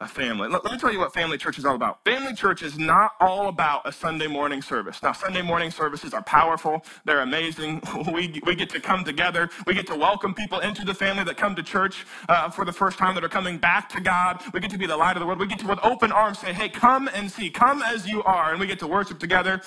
a 0.00 0.06
family. 0.06 0.48
Let, 0.48 0.62
let, 0.62 0.72
me 0.72 0.78
tell 0.78 0.92
you 0.92 1.00
what 1.00 1.12
family 1.12 1.38
church 1.38 1.58
is 1.58 1.64
all 1.64 1.74
about. 1.74 2.04
Family 2.04 2.32
church 2.32 2.62
is 2.62 2.78
not 2.78 3.12
all 3.18 3.48
about 3.48 3.82
a 3.84 3.90
Sunday 3.90 4.28
morning 4.28 4.62
service. 4.62 5.02
Now, 5.02 5.10
Sunday 5.10 5.42
morning 5.42 5.72
services 5.72 6.14
are 6.14 6.22
powerful. 6.22 6.84
They're 7.04 7.20
amazing. 7.20 7.82
We, 8.08 8.40
we 8.46 8.54
get 8.54 8.70
to 8.70 8.80
come 8.80 9.04
together. 9.04 9.50
We 9.66 9.74
get 9.74 9.86
to 9.88 9.96
welcome 9.96 10.32
people 10.32 10.60
into 10.60 10.84
the 10.84 10.94
family 10.94 11.24
that 11.24 11.36
come 11.36 11.54
to 11.56 11.62
church 11.62 12.06
uh, 12.28 12.48
for 12.48 12.64
the 12.64 12.72
first 12.72 12.96
time 12.96 13.14
that 13.16 13.24
are 13.24 13.28
coming 13.28 13.58
back 13.58 13.88
to 13.90 14.00
God. 14.00 14.42
We 14.54 14.60
get 14.60 14.70
to 14.70 14.78
be 14.78 14.86
the 14.86 14.96
light 14.96 15.16
of 15.16 15.20
the 15.20 15.26
world. 15.26 15.38
We 15.38 15.46
get 15.46 15.58
to, 15.60 15.66
with 15.66 15.78
open 15.82 16.10
arms, 16.10 16.38
say, 16.38 16.52
hey, 16.52 16.68
come 16.68 17.08
and 17.12 17.30
see. 17.30 17.50
Come 17.50 17.82
as 17.82 18.06
you 18.06 18.22
are. 18.22 18.52
And 18.52 18.60
we 18.60 18.66
get 18.66 18.78
to 18.78 18.86
worship 18.86 19.18
together 19.18 19.60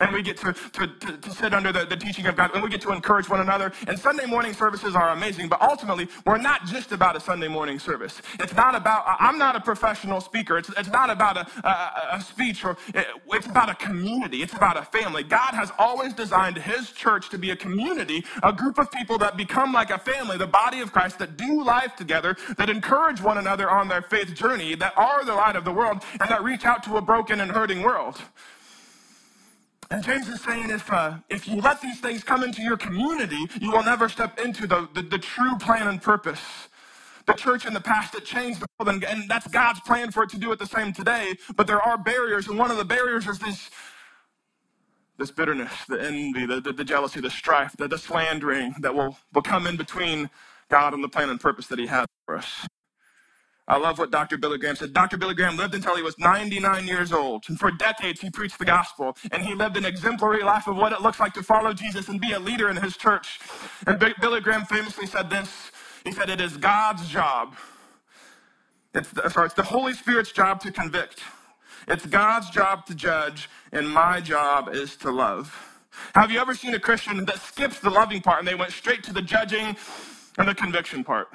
and 0.00 0.12
we 0.12 0.22
get 0.22 0.36
to, 0.38 0.52
to, 0.52 0.86
to, 0.86 1.16
to 1.16 1.30
sit 1.30 1.52
under 1.52 1.72
the, 1.72 1.84
the 1.84 1.96
teaching 1.96 2.26
of 2.26 2.36
God, 2.36 2.52
and 2.54 2.62
we 2.62 2.70
get 2.70 2.80
to 2.82 2.92
encourage 2.92 3.28
one 3.28 3.40
another. 3.40 3.72
And 3.86 3.98
Sunday 3.98 4.26
morning 4.26 4.52
services 4.52 4.94
are 4.94 5.10
amazing, 5.10 5.48
but 5.48 5.60
ultimately, 5.60 6.08
we're 6.26 6.38
not 6.38 6.66
just 6.66 6.92
about 6.92 7.16
a 7.16 7.20
Sunday 7.20 7.48
morning 7.48 7.78
service. 7.78 8.20
It's 8.38 8.54
not 8.54 8.74
about, 8.74 9.04
I'm 9.18 9.38
not 9.38 9.56
a 9.56 9.60
professional 9.60 10.20
speaker. 10.20 10.58
It's, 10.58 10.70
it's 10.76 10.90
not 10.90 11.10
about 11.10 11.36
a, 11.36 11.66
a, 11.66 12.16
a 12.16 12.20
speech, 12.20 12.64
or 12.64 12.76
it's 12.94 13.46
about 13.46 13.68
a 13.68 13.74
community. 13.74 14.42
It's 14.42 14.54
about 14.54 14.76
a 14.76 14.82
family. 14.82 15.22
God 15.22 15.54
has 15.54 15.72
always 15.78 16.12
designed 16.14 16.58
His 16.58 16.90
church 16.92 17.28
to 17.30 17.38
be 17.38 17.50
a 17.50 17.56
community, 17.56 18.24
a 18.42 18.52
group 18.52 18.78
of 18.78 18.90
people 18.92 19.18
that 19.18 19.36
become 19.36 19.72
like 19.72 19.90
a 19.90 19.98
family, 19.98 20.36
the 20.36 20.46
body 20.46 20.80
of 20.80 20.92
Christ, 20.92 21.18
that 21.18 21.36
do 21.36 21.62
life 21.64 21.96
together, 21.96 22.36
that 22.56 22.70
encourage 22.70 23.20
one 23.20 23.38
another 23.38 23.70
on 23.70 23.88
their 23.88 24.02
faith 24.02 24.34
journey, 24.34 24.74
that 24.76 24.92
are 24.96 25.24
the 25.24 25.34
light 25.34 25.56
of 25.56 25.64
the 25.64 25.72
world, 25.72 26.02
and 26.20 26.30
that 26.30 26.42
reach 26.42 26.64
out 26.64 26.82
to 26.84 26.96
a 26.96 27.00
broken 27.00 27.40
and 27.40 27.50
hurting 27.50 27.82
world. 27.82 28.20
And 29.90 30.04
James 30.04 30.28
is 30.28 30.42
saying 30.42 30.70
if, 30.70 30.92
uh, 30.92 31.18
if 31.30 31.48
you 31.48 31.60
let 31.60 31.80
these 31.80 32.00
things 32.00 32.22
come 32.22 32.44
into 32.44 32.62
your 32.62 32.76
community, 32.76 33.46
you 33.60 33.70
will 33.70 33.82
never 33.84 34.08
step 34.08 34.38
into 34.38 34.66
the, 34.66 34.88
the, 34.94 35.02
the 35.02 35.18
true 35.18 35.56
plan 35.58 35.88
and 35.88 36.02
purpose. 36.02 36.40
The 37.26 37.32
church 37.34 37.66
in 37.66 37.74
the 37.74 37.80
past 37.80 38.12
that 38.12 38.24
changed 38.24 38.60
the 38.60 38.66
world, 38.78 38.94
and, 38.94 39.04
and 39.04 39.28
that's 39.30 39.46
God's 39.48 39.80
plan 39.80 40.10
for 40.10 40.22
it 40.24 40.30
to 40.30 40.38
do 40.38 40.52
it 40.52 40.58
the 40.58 40.66
same 40.66 40.92
today. 40.92 41.34
But 41.56 41.66
there 41.66 41.80
are 41.80 41.96
barriers, 41.98 42.48
and 42.48 42.58
one 42.58 42.70
of 42.70 42.76
the 42.76 42.84
barriers 42.84 43.26
is 43.26 43.38
this, 43.38 43.70
this 45.18 45.30
bitterness, 45.30 45.72
the 45.88 46.02
envy, 46.02 46.46
the, 46.46 46.60
the, 46.60 46.72
the 46.72 46.84
jealousy, 46.84 47.20
the 47.20 47.30
strife, 47.30 47.74
the, 47.78 47.88
the 47.88 47.98
slandering 47.98 48.74
that 48.80 48.94
will, 48.94 49.18
will 49.34 49.42
come 49.42 49.66
in 49.66 49.76
between 49.76 50.30
God 50.70 50.94
and 50.94 51.02
the 51.04 51.08
plan 51.08 51.30
and 51.30 51.40
purpose 51.40 51.66
that 51.68 51.78
He 51.78 51.86
has 51.86 52.06
for 52.26 52.36
us. 52.36 52.66
I 53.68 53.76
love 53.76 53.98
what 53.98 54.10
Dr. 54.10 54.38
Billy 54.38 54.58
Graham 54.58 54.76
said. 54.76 54.94
Dr. 54.94 55.18
Billy 55.18 55.34
Graham 55.34 55.56
lived 55.58 55.74
until 55.74 55.94
he 55.94 56.02
was 56.02 56.18
99 56.18 56.86
years 56.86 57.12
old. 57.12 57.44
And 57.48 57.58
for 57.58 57.70
decades, 57.70 58.20
he 58.20 58.30
preached 58.30 58.58
the 58.58 58.64
gospel. 58.64 59.14
And 59.30 59.42
he 59.44 59.54
lived 59.54 59.76
an 59.76 59.84
exemplary 59.84 60.42
life 60.42 60.66
of 60.66 60.76
what 60.76 60.92
it 60.92 61.02
looks 61.02 61.20
like 61.20 61.34
to 61.34 61.42
follow 61.42 61.74
Jesus 61.74 62.08
and 62.08 62.18
be 62.18 62.32
a 62.32 62.38
leader 62.40 62.70
in 62.70 62.76
his 62.76 62.96
church. 62.96 63.40
And 63.86 63.98
Billy 64.20 64.40
Graham 64.40 64.64
famously 64.64 65.06
said 65.06 65.28
this. 65.28 65.70
He 66.02 66.12
said, 66.12 66.30
It 66.30 66.40
is 66.40 66.56
God's 66.56 67.08
job. 67.08 67.54
It's 68.94 69.10
the, 69.10 69.28
sorry, 69.28 69.46
it's 69.46 69.54
the 69.54 69.62
Holy 69.62 69.92
Spirit's 69.92 70.32
job 70.32 70.60
to 70.62 70.72
convict. 70.72 71.20
It's 71.86 72.06
God's 72.06 72.50
job 72.50 72.86
to 72.86 72.94
judge, 72.94 73.50
and 73.72 73.88
my 73.88 74.20
job 74.20 74.70
is 74.72 74.96
to 74.96 75.10
love. 75.10 75.54
Have 76.14 76.30
you 76.30 76.40
ever 76.40 76.54
seen 76.54 76.74
a 76.74 76.80
Christian 76.80 77.24
that 77.26 77.38
skips 77.40 77.80
the 77.80 77.90
loving 77.90 78.20
part 78.22 78.38
and 78.38 78.48
they 78.48 78.54
went 78.54 78.72
straight 78.72 79.02
to 79.04 79.12
the 79.12 79.22
judging 79.22 79.76
and 80.38 80.48
the 80.48 80.54
conviction 80.54 81.04
part? 81.04 81.28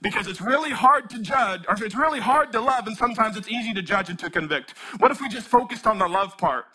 Because 0.00 0.26
it's 0.26 0.40
really 0.40 0.70
hard 0.70 1.10
to 1.10 1.18
judge, 1.20 1.64
or 1.68 1.74
it's 1.84 1.94
really 1.94 2.20
hard 2.20 2.52
to 2.52 2.60
love, 2.60 2.86
and 2.86 2.96
sometimes 2.96 3.36
it's 3.36 3.48
easy 3.48 3.74
to 3.74 3.82
judge 3.82 4.08
and 4.08 4.18
to 4.18 4.30
convict. 4.30 4.70
What 4.98 5.10
if 5.10 5.20
we 5.20 5.28
just 5.28 5.48
focused 5.48 5.86
on 5.86 5.98
the 5.98 6.08
love 6.08 6.38
part? 6.38 6.66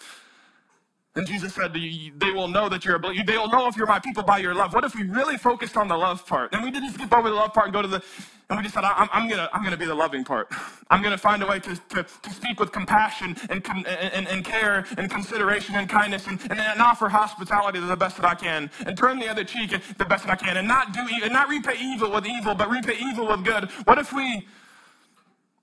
And 1.18 1.26
Jesus 1.26 1.56
said, 1.56 1.74
they 1.74 2.32
will 2.32 2.48
know 2.48 2.70
that 2.70 2.86
you're 2.86 2.98
a. 2.98 3.24
They 3.24 3.38
will 3.38 3.50
know 3.50 3.68
if 3.68 3.76
you're 3.76 3.88
my 3.88 3.98
people 3.98 4.22
by 4.22 4.38
your 4.38 4.54
love. 4.54 4.76
What 4.76 4.84
if 4.84 4.94
we 4.94 5.02
really 5.02 5.36
focused 5.36 5.76
on 5.76 5.88
the 5.88 5.98
love 5.98 6.26
part? 6.28 6.54
And 6.54 6.64
we 6.64 6.70
didn't 6.70 6.92
skip 6.94 7.12
over 7.12 7.28
the 7.28 7.36
love 7.36 7.54
part 7.56 7.66
and 7.66 7.74
go 7.74 7.82
to 7.82 7.88
the, 7.88 8.04
and 8.50 8.58
we 8.58 8.62
just 8.64 8.76
said, 8.76 8.84
I'm, 8.84 9.10
I'm 9.12 9.28
gonna, 9.28 9.50
I'm 9.52 9.64
gonna 9.64 9.78
be 9.78 9.86
the 9.88 9.96
loving 9.96 10.24
part. 10.24 10.48
I'm 10.92 11.02
gonna 11.02 11.18
find 11.18 11.42
a 11.42 11.48
way 11.48 11.60
to, 11.60 11.76
to, 11.76 12.04
to 12.04 12.30
speak 12.30 12.60
with 12.60 12.72
compassion 12.72 13.36
and, 13.50 13.66
and, 13.68 14.28
and 14.28 14.46
care 14.46 14.86
and 14.96 15.10
consideration 15.10 15.74
and 15.74 15.90
kindness 15.90 16.28
and, 16.28 16.40
and, 16.52 16.60
and 16.60 16.82
offer 16.82 17.10
hospitality 17.10 17.80
to 17.80 17.88
the 17.88 17.98
best 17.98 18.18
that 18.18 18.26
I 18.26 18.36
can 18.36 18.70
and 18.86 18.96
turn 18.96 19.18
the 19.18 19.28
other 19.28 19.44
cheek 19.44 19.72
the 19.98 20.06
best 20.06 20.28
that 20.28 20.32
I 20.32 20.36
can 20.36 20.56
and 20.58 20.68
not 20.68 20.94
do, 20.94 21.02
and 21.24 21.34
not 21.34 21.50
repay 21.50 21.78
evil 21.82 22.12
with 22.12 22.28
evil, 22.28 22.54
but 22.54 22.70
repay 22.70 22.96
evil 23.02 23.28
with 23.28 23.44
good. 23.44 23.72
What 23.86 23.98
if 23.98 24.14
we, 24.14 24.48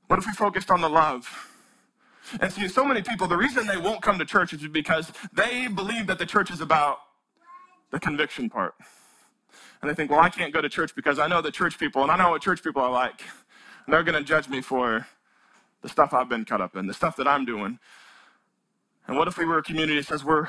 what 0.09 0.18
if 0.18 0.26
we 0.26 0.32
focused 0.32 0.72
on 0.72 0.80
the 0.80 0.90
love? 0.90 1.53
And 2.40 2.52
see, 2.52 2.68
so 2.68 2.84
many 2.84 3.02
people, 3.02 3.26
the 3.26 3.36
reason 3.36 3.66
they 3.66 3.76
won't 3.76 4.02
come 4.02 4.18
to 4.18 4.24
church 4.24 4.52
is 4.52 4.66
because 4.68 5.12
they 5.32 5.68
believe 5.68 6.06
that 6.06 6.18
the 6.18 6.26
church 6.26 6.50
is 6.50 6.60
about 6.60 6.98
the 7.90 8.00
conviction 8.00 8.48
part. 8.48 8.74
And 9.80 9.90
they 9.90 9.94
think, 9.94 10.10
well, 10.10 10.20
I 10.20 10.30
can't 10.30 10.52
go 10.52 10.60
to 10.60 10.68
church 10.68 10.94
because 10.94 11.18
I 11.18 11.26
know 11.26 11.42
the 11.42 11.50
church 11.50 11.78
people 11.78 12.02
and 12.02 12.10
I 12.10 12.16
know 12.16 12.30
what 12.30 12.42
church 12.42 12.62
people 12.62 12.82
are 12.82 12.90
like. 12.90 13.20
And 13.84 13.92
they're 13.92 14.02
going 14.02 14.18
to 14.18 14.24
judge 14.24 14.48
me 14.48 14.62
for 14.62 15.06
the 15.82 15.88
stuff 15.88 16.14
I've 16.14 16.28
been 16.28 16.46
cut 16.46 16.60
up 16.60 16.76
in, 16.76 16.86
the 16.86 16.94
stuff 16.94 17.16
that 17.16 17.28
I'm 17.28 17.44
doing. 17.44 17.78
And 19.06 19.18
what 19.18 19.28
if 19.28 19.36
we 19.36 19.44
were 19.44 19.58
a 19.58 19.62
community 19.62 19.96
that 19.96 20.06
says 20.06 20.24
we're, 20.24 20.48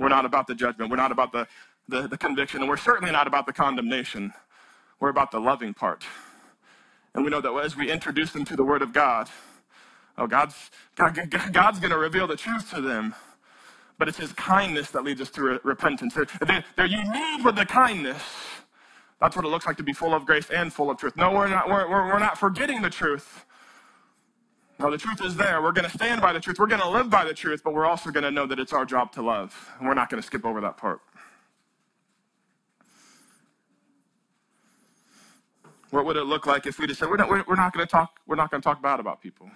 we're 0.00 0.08
not 0.08 0.24
about 0.24 0.46
the 0.46 0.54
judgment, 0.54 0.90
we're 0.90 0.96
not 0.96 1.12
about 1.12 1.32
the, 1.32 1.46
the, 1.86 2.08
the 2.08 2.16
conviction, 2.16 2.60
and 2.60 2.68
we're 2.68 2.78
certainly 2.78 3.12
not 3.12 3.26
about 3.26 3.44
the 3.44 3.52
condemnation. 3.52 4.32
We're 5.00 5.10
about 5.10 5.30
the 5.30 5.40
loving 5.40 5.74
part. 5.74 6.04
And 7.14 7.22
we 7.24 7.30
know 7.30 7.42
that 7.42 7.52
as 7.52 7.76
we 7.76 7.90
introduce 7.90 8.32
them 8.32 8.46
to 8.46 8.56
the 8.56 8.64
Word 8.64 8.80
of 8.80 8.94
God, 8.94 9.28
Oh, 10.16 10.26
God's, 10.26 10.70
God, 10.96 11.52
God's 11.52 11.80
going 11.80 11.90
to 11.90 11.98
reveal 11.98 12.26
the 12.26 12.36
truth 12.36 12.70
to 12.70 12.80
them. 12.80 13.14
But 13.98 14.08
it's 14.08 14.18
his 14.18 14.32
kindness 14.32 14.90
that 14.90 15.04
leads 15.04 15.20
us 15.20 15.30
to 15.30 15.42
re- 15.42 15.58
repentance. 15.62 16.14
They're, 16.14 16.64
they're, 16.76 16.86
you 16.86 17.02
need 17.12 17.44
with 17.44 17.56
the 17.56 17.66
kindness. 17.66 18.22
That's 19.20 19.36
what 19.36 19.44
it 19.44 19.48
looks 19.48 19.66
like 19.66 19.76
to 19.76 19.82
be 19.82 19.92
full 19.92 20.14
of 20.14 20.26
grace 20.26 20.50
and 20.50 20.72
full 20.72 20.90
of 20.90 20.98
truth. 20.98 21.16
No, 21.16 21.32
we're 21.32 21.48
not, 21.48 21.68
we're, 21.68 21.88
we're 21.88 22.18
not 22.18 22.38
forgetting 22.38 22.82
the 22.82 22.90
truth. 22.90 23.44
No, 24.80 24.90
the 24.90 24.98
truth 24.98 25.24
is 25.24 25.36
there. 25.36 25.62
We're 25.62 25.72
going 25.72 25.88
to 25.88 25.96
stand 25.96 26.20
by 26.20 26.32
the 26.32 26.40
truth. 26.40 26.58
We're 26.58 26.66
going 26.66 26.80
to 26.80 26.88
live 26.88 27.08
by 27.08 27.24
the 27.24 27.34
truth, 27.34 27.62
but 27.62 27.72
we're 27.72 27.86
also 27.86 28.10
going 28.10 28.24
to 28.24 28.32
know 28.32 28.46
that 28.46 28.58
it's 28.58 28.72
our 28.72 28.84
job 28.84 29.12
to 29.12 29.22
love. 29.22 29.70
And 29.78 29.86
we're 29.86 29.94
not 29.94 30.10
going 30.10 30.20
to 30.20 30.26
skip 30.26 30.44
over 30.44 30.60
that 30.60 30.76
part. 30.76 31.00
What 35.90 36.04
would 36.06 36.16
it 36.16 36.24
look 36.24 36.46
like 36.46 36.66
if 36.66 36.80
we 36.80 36.88
just 36.88 36.98
said, 36.98 37.08
we're 37.08 37.16
not, 37.16 37.28
we're 37.28 37.54
not 37.54 37.72
going 37.72 37.86
to 37.86 37.90
talk, 37.90 38.18
we're 38.26 38.34
not 38.34 38.50
going 38.50 38.60
to 38.60 38.68
talk 38.68 38.82
bad 38.82 38.98
about 38.98 39.22
people? 39.22 39.48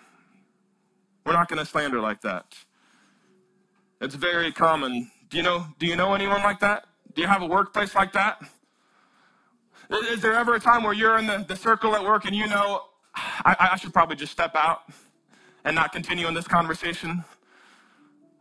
We're 1.24 1.32
not 1.32 1.48
going 1.48 1.58
to 1.58 1.66
slander 1.66 2.00
like 2.00 2.20
that. 2.22 2.54
It's 4.00 4.14
very 4.14 4.52
common. 4.52 5.10
Do 5.28 5.36
you 5.36 5.42
know, 5.42 5.66
do 5.78 5.86
you 5.86 5.96
know 5.96 6.14
anyone 6.14 6.42
like 6.42 6.60
that? 6.60 6.86
Do 7.14 7.22
you 7.22 7.28
have 7.28 7.42
a 7.42 7.46
workplace 7.46 7.94
like 7.94 8.12
that? 8.12 8.40
Is 9.90 10.20
there 10.20 10.34
ever 10.34 10.54
a 10.54 10.60
time 10.60 10.82
where 10.82 10.92
you're 10.92 11.18
in 11.18 11.26
the, 11.26 11.44
the 11.48 11.56
circle 11.56 11.94
at 11.96 12.04
work 12.04 12.24
and 12.26 12.36
you 12.36 12.46
know, 12.46 12.82
I, 13.14 13.70
I 13.72 13.76
should 13.76 13.92
probably 13.92 14.16
just 14.16 14.32
step 14.32 14.54
out 14.54 14.82
and 15.64 15.74
not 15.74 15.92
continue 15.92 16.28
in 16.28 16.34
this 16.34 16.46
conversation? 16.46 17.24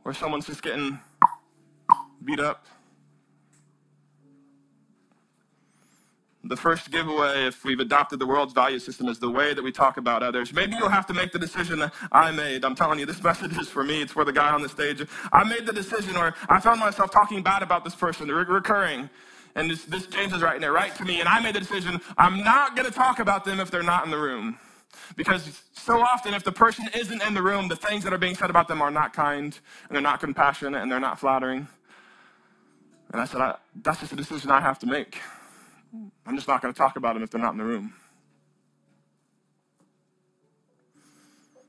Where 0.04 0.14
someone's 0.14 0.46
just 0.46 0.62
getting 0.62 1.00
beat 2.24 2.40
up? 2.40 2.66
The 6.48 6.56
first 6.56 6.92
giveaway, 6.92 7.46
if 7.46 7.66
we've 7.66 7.80
adopted 7.80 8.20
the 8.20 8.26
world's 8.26 8.54
value 8.54 8.80
system, 8.80 9.10
is 9.10 9.20
the 9.20 9.30
way 9.30 9.54
that 9.54 9.62
we 9.62 9.72
talk 9.72 9.98
about 9.98 10.24
others. 10.24 10.54
Maybe 10.54 10.76
you'll 10.78 10.88
have 10.88 11.06
to 11.08 11.14
make 11.14 11.34
the 11.34 11.40
decision 11.40 11.80
that 11.80 11.94
I 12.12 12.32
made. 12.32 12.64
I'm 12.64 12.76
telling 12.76 13.00
you, 13.00 13.06
this 13.06 13.22
message 13.22 13.58
is 13.58 13.68
for 13.68 13.84
me. 13.84 14.02
It's 14.02 14.14
for 14.14 14.24
the 14.24 14.32
guy 14.32 14.50
on 14.52 14.62
the 14.62 14.70
stage. 14.70 15.06
I 15.34 15.44
made 15.44 15.66
the 15.66 15.74
decision 15.74 16.14
where 16.14 16.34
I 16.48 16.62
found 16.62 16.80
myself 16.80 17.12
talking 17.12 17.44
bad 17.44 17.64
about 17.64 17.84
this 17.84 17.96
person, 17.96 18.30
re- 18.30 18.46
recurring. 18.46 19.10
And 19.56 19.70
this, 19.70 19.84
this 19.86 20.08
James 20.08 20.32
is 20.32 20.42
writing 20.42 20.64
it 20.64 20.68
right 20.68 20.96
to 20.96 21.04
me. 21.04 21.20
And 21.20 21.28
I 21.28 21.42
made 21.42 21.56
the 21.56 21.60
decision 21.60 22.00
I'm 22.18 22.44
not 22.44 22.78
going 22.78 22.88
to 22.88 22.94
talk 22.94 23.20
about 23.20 23.44
them 23.44 23.60
if 23.60 23.70
they're 23.70 23.84
not 23.84 24.06
in 24.06 24.12
the 24.12 24.20
room. 24.20 24.58
Because 25.18 25.62
so 25.74 26.00
often, 26.00 26.34
if 26.34 26.44
the 26.44 26.52
person 26.52 26.86
isn't 26.96 27.22
in 27.24 27.34
the 27.34 27.42
room, 27.42 27.68
the 27.68 27.76
things 27.76 28.04
that 28.06 28.14
are 28.14 28.18
being 28.18 28.36
said 28.36 28.50
about 28.50 28.68
them 28.68 28.82
are 28.82 28.92
not 28.92 29.14
kind, 29.14 29.58
and 29.88 29.96
they're 29.96 30.02
not 30.02 30.22
compassionate, 30.22 30.82
and 30.82 30.90
they're 30.92 31.00
not 31.00 31.20
flattering. 31.20 31.68
And 33.12 33.22
I 33.22 33.26
said, 33.26 33.42
I, 33.42 33.56
that's 33.84 34.00
just 34.00 34.14
a 34.14 34.16
decision 34.16 34.50
I 34.52 34.62
have 34.62 34.80
to 34.80 34.86
make. 34.86 35.20
I'm 35.94 36.36
just 36.36 36.48
not 36.48 36.62
going 36.62 36.74
to 36.74 36.78
talk 36.78 36.98
about 36.98 37.14
them 37.14 37.24
if 37.24 37.30
they're 37.30 37.42
not 37.42 37.54
in 37.54 37.58
the 37.58 37.64
room. 37.64 37.94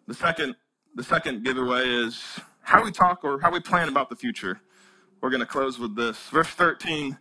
The 0.06 0.14
second, 0.14 0.56
the 0.94 1.02
second 1.02 1.44
giveaway 1.44 1.88
is 1.88 2.40
how 2.62 2.82
we 2.82 2.90
talk 2.90 3.24
or 3.24 3.40
how 3.40 3.50
we 3.50 3.60
plan 3.60 3.88
about 3.88 4.08
the 4.08 4.16
future. 4.16 4.60
We're 5.20 5.30
going 5.30 5.40
to 5.40 5.46
close 5.46 5.78
with 5.78 5.96
this. 5.96 6.18
Verse 6.30 6.48
13, 6.48 7.18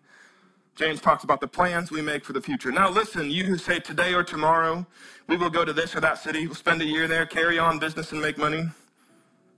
James 0.76 1.02
talks 1.02 1.24
about 1.24 1.41
the 1.41 1.48
plans 1.48 1.91
we 1.91 2.02
make 2.02 2.24
for 2.24 2.34
the 2.34 2.41
future. 2.41 2.72
Now, 2.72 2.89
listen, 2.89 3.32
you 3.32 3.43
who 3.43 3.58
say 3.58 3.80
today 3.80 4.14
or 4.14 4.24
tomorrow 4.24 4.86
we 5.28 5.36
will 5.36 5.50
go 5.50 5.66
to 5.66 5.74
this 5.74 5.95
or 5.95 6.00
that 6.02 6.18
city, 6.20 6.45
we'll 6.48 6.56
spend 6.56 6.82
a 6.82 6.86
year 6.86 7.08
there, 7.08 7.26
carry 7.26 7.60
on 7.60 7.80
business, 7.80 8.12
and 8.12 8.22
make 8.22 8.38
money. 8.38 8.64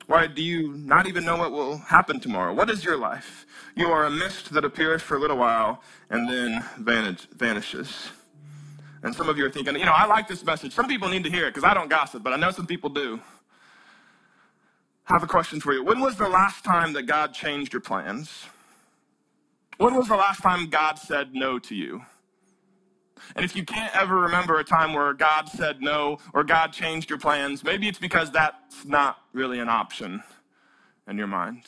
Why 0.10 0.26
do 0.26 0.42
you 0.42 0.74
not 0.74 1.06
even 1.06 1.24
know 1.24 1.38
what 1.38 1.52
will 1.52 1.78
happen 1.78 2.20
tomorrow? 2.20 2.52
What 2.52 2.68
is 2.72 2.84
your 2.84 2.98
life? 2.98 3.46
You 3.76 3.90
are 3.90 4.06
a 4.06 4.10
mist 4.10 4.52
that 4.54 4.66
appears 4.66 5.04
for 5.04 5.18
a 5.18 5.20
little 5.20 5.38
while 5.38 5.84
and 6.10 6.28
then 6.28 6.66
vanish, 6.80 7.28
vanishes. 7.28 8.10
And 9.04 9.14
some 9.14 9.30
of 9.30 9.38
you 9.38 9.46
are 9.46 9.52
thinking, 9.52 9.76
you 9.76 9.86
know, 9.86 9.92
I 9.92 10.08
like 10.08 10.28
this 10.28 10.44
message. 10.44 10.74
Some 10.74 10.88
people 10.88 11.10
need 11.10 11.24
to 11.26 11.30
hear 11.30 11.46
it 11.46 11.54
because 11.54 11.64
I 11.64 11.76
don't 11.76 11.92
gossip, 11.92 12.24
but 12.24 12.34
I 12.34 12.38
know 12.38 12.50
some 12.50 12.66
people 12.66 12.90
do. 12.90 13.20
I 15.08 15.14
have 15.14 15.22
a 15.22 15.28
question 15.28 15.60
for 15.60 15.74
you. 15.74 15.84
When 15.84 16.00
was 16.00 16.16
the 16.16 16.28
last 16.28 16.64
time 16.64 16.94
that 16.94 17.04
God 17.04 17.36
changed 17.36 17.72
your 17.72 17.82
plans? 17.84 18.46
When 19.78 19.94
was 19.94 20.08
the 20.08 20.16
last 20.16 20.42
time 20.42 20.72
God 20.72 20.98
said 20.98 21.36
no 21.36 21.60
to 21.60 21.76
you? 21.76 22.02
And 23.36 23.46
if 23.46 23.56
you 23.56 23.64
can't 23.64 23.96
ever 23.96 24.16
remember 24.16 24.60
a 24.60 24.64
time 24.64 24.94
where 24.94 25.14
God 25.14 25.50
said 25.50 25.82
no 25.82 26.18
or 26.34 26.44
God 26.44 26.74
changed 26.74 27.10
your 27.10 27.20
plans, 27.20 27.64
maybe 27.64 27.88
it's 27.88 28.00
because 28.00 28.32
that's 28.32 28.86
not 28.86 29.18
really 29.34 29.60
an 29.60 29.70
option 29.70 30.24
in 31.08 31.18
your 31.18 31.28
mind. 31.28 31.64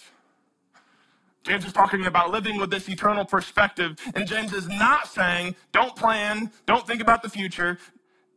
James 1.44 1.66
is 1.66 1.74
talking 1.74 2.06
about 2.06 2.30
living 2.30 2.60
with 2.60 2.70
this 2.70 2.88
eternal 2.88 3.26
perspective, 3.26 3.98
and 4.14 4.28
James 4.28 4.54
is 4.54 4.68
not 4.68 5.08
saying, 5.08 5.56
don't 5.72 5.96
plan, 5.96 6.52
don't 6.68 6.86
think 6.86 7.02
about 7.02 7.24
the 7.24 7.30
future. 7.30 7.80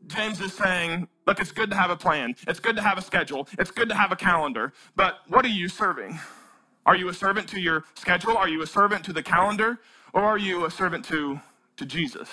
James 0.07 0.41
is 0.41 0.55
saying, 0.55 1.07
look, 1.27 1.39
it's 1.39 1.53
good 1.53 1.71
to 1.71 1.77
have 1.77 1.91
a 1.91 1.97
plan. 1.97 2.35
It's 2.49 2.61
good 2.61 2.77
to 2.77 2.83
have 2.83 2.97
a 2.97 3.03
schedule. 3.03 3.47
It's 3.59 3.71
good 3.71 3.89
to 3.91 3.95
have 3.95 4.13
a 4.13 4.17
calendar. 4.17 4.73
But 4.97 5.19
what 5.29 5.45
are 5.45 5.49
you 5.49 5.69
serving? 5.69 6.19
Are 6.87 6.97
you 6.97 7.09
a 7.09 7.15
servant 7.15 7.49
to 7.49 7.61
your 7.61 7.85
schedule? 7.95 8.37
Are 8.37 8.49
you 8.49 8.63
a 8.63 8.67
servant 8.67 9.05
to 9.07 9.13
the 9.13 9.23
calendar? 9.23 9.81
Or 10.13 10.23
are 10.23 10.39
you 10.39 10.65
a 10.65 10.71
servant 10.71 11.05
to, 11.07 11.41
to 11.77 11.87
Jesus? 11.87 12.29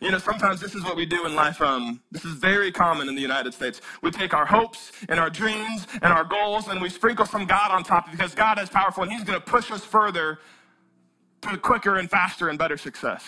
You 0.00 0.10
know, 0.12 0.18
sometimes 0.18 0.60
this 0.60 0.74
is 0.74 0.84
what 0.84 0.96
we 0.96 1.06
do 1.06 1.26
in 1.26 1.34
life. 1.34 1.60
Um, 1.60 2.00
this 2.10 2.24
is 2.24 2.34
very 2.34 2.70
common 2.70 3.08
in 3.08 3.14
the 3.14 3.20
United 3.20 3.52
States. 3.54 3.80
We 4.02 4.10
take 4.10 4.32
our 4.34 4.46
hopes 4.46 4.92
and 5.08 5.18
our 5.18 5.30
dreams 5.30 5.86
and 5.94 6.12
our 6.12 6.24
goals 6.24 6.68
and 6.68 6.80
we 6.80 6.88
sprinkle 6.88 7.26
some 7.26 7.46
God 7.46 7.70
on 7.70 7.82
top 7.82 8.10
because 8.10 8.34
God 8.34 8.60
is 8.60 8.68
powerful 8.68 9.02
and 9.02 9.12
He's 9.12 9.24
going 9.24 9.38
to 9.38 9.44
push 9.44 9.70
us 9.70 9.84
further 9.84 10.38
to 11.42 11.56
quicker 11.58 11.96
and 11.96 12.10
faster 12.10 12.48
and 12.48 12.58
better 12.58 12.76
success. 12.76 13.24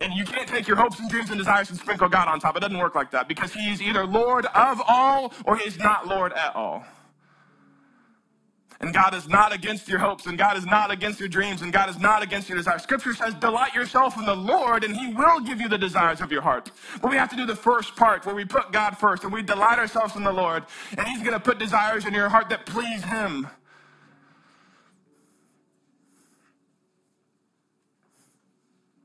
And 0.00 0.12
you 0.14 0.24
can't 0.24 0.48
take 0.48 0.66
your 0.66 0.76
hopes 0.76 0.98
and 0.98 1.08
dreams 1.08 1.30
and 1.30 1.38
desires 1.38 1.70
and 1.70 1.78
sprinkle 1.78 2.08
God 2.08 2.28
on 2.28 2.40
top. 2.40 2.56
It 2.56 2.60
doesn't 2.60 2.78
work 2.78 2.94
like 2.94 3.10
that 3.12 3.28
because 3.28 3.52
He's 3.52 3.80
either 3.80 4.04
Lord 4.06 4.46
of 4.46 4.82
all 4.86 5.32
or 5.44 5.56
He's 5.56 5.78
not 5.78 6.06
Lord 6.08 6.32
at 6.32 6.54
all. 6.56 6.84
And 8.82 8.92
God 8.92 9.14
is 9.14 9.28
not 9.28 9.52
against 9.52 9.88
your 9.88 10.00
hopes, 10.00 10.26
and 10.26 10.36
God 10.36 10.56
is 10.56 10.66
not 10.66 10.90
against 10.90 11.20
your 11.20 11.28
dreams, 11.28 11.62
and 11.62 11.72
God 11.72 11.88
is 11.88 12.00
not 12.00 12.20
against 12.20 12.48
your 12.48 12.58
desires. 12.58 12.82
Scripture 12.82 13.14
says, 13.14 13.32
delight 13.34 13.74
yourself 13.74 14.18
in 14.18 14.26
the 14.26 14.34
Lord, 14.34 14.82
and 14.82 14.96
He 14.96 15.14
will 15.14 15.38
give 15.38 15.60
you 15.60 15.68
the 15.68 15.78
desires 15.78 16.20
of 16.20 16.32
your 16.32 16.42
heart. 16.42 16.72
But 17.00 17.12
we 17.12 17.16
have 17.16 17.30
to 17.30 17.36
do 17.36 17.46
the 17.46 17.54
first 17.54 17.94
part 17.94 18.26
where 18.26 18.34
we 18.34 18.44
put 18.44 18.72
God 18.72 18.98
first, 18.98 19.22
and 19.22 19.32
we 19.32 19.40
delight 19.40 19.78
ourselves 19.78 20.16
in 20.16 20.24
the 20.24 20.32
Lord, 20.32 20.64
and 20.98 21.06
He's 21.06 21.20
going 21.20 21.32
to 21.32 21.40
put 21.40 21.60
desires 21.60 22.06
in 22.06 22.12
your 22.12 22.28
heart 22.28 22.48
that 22.48 22.66
please 22.66 23.04
Him. 23.04 23.46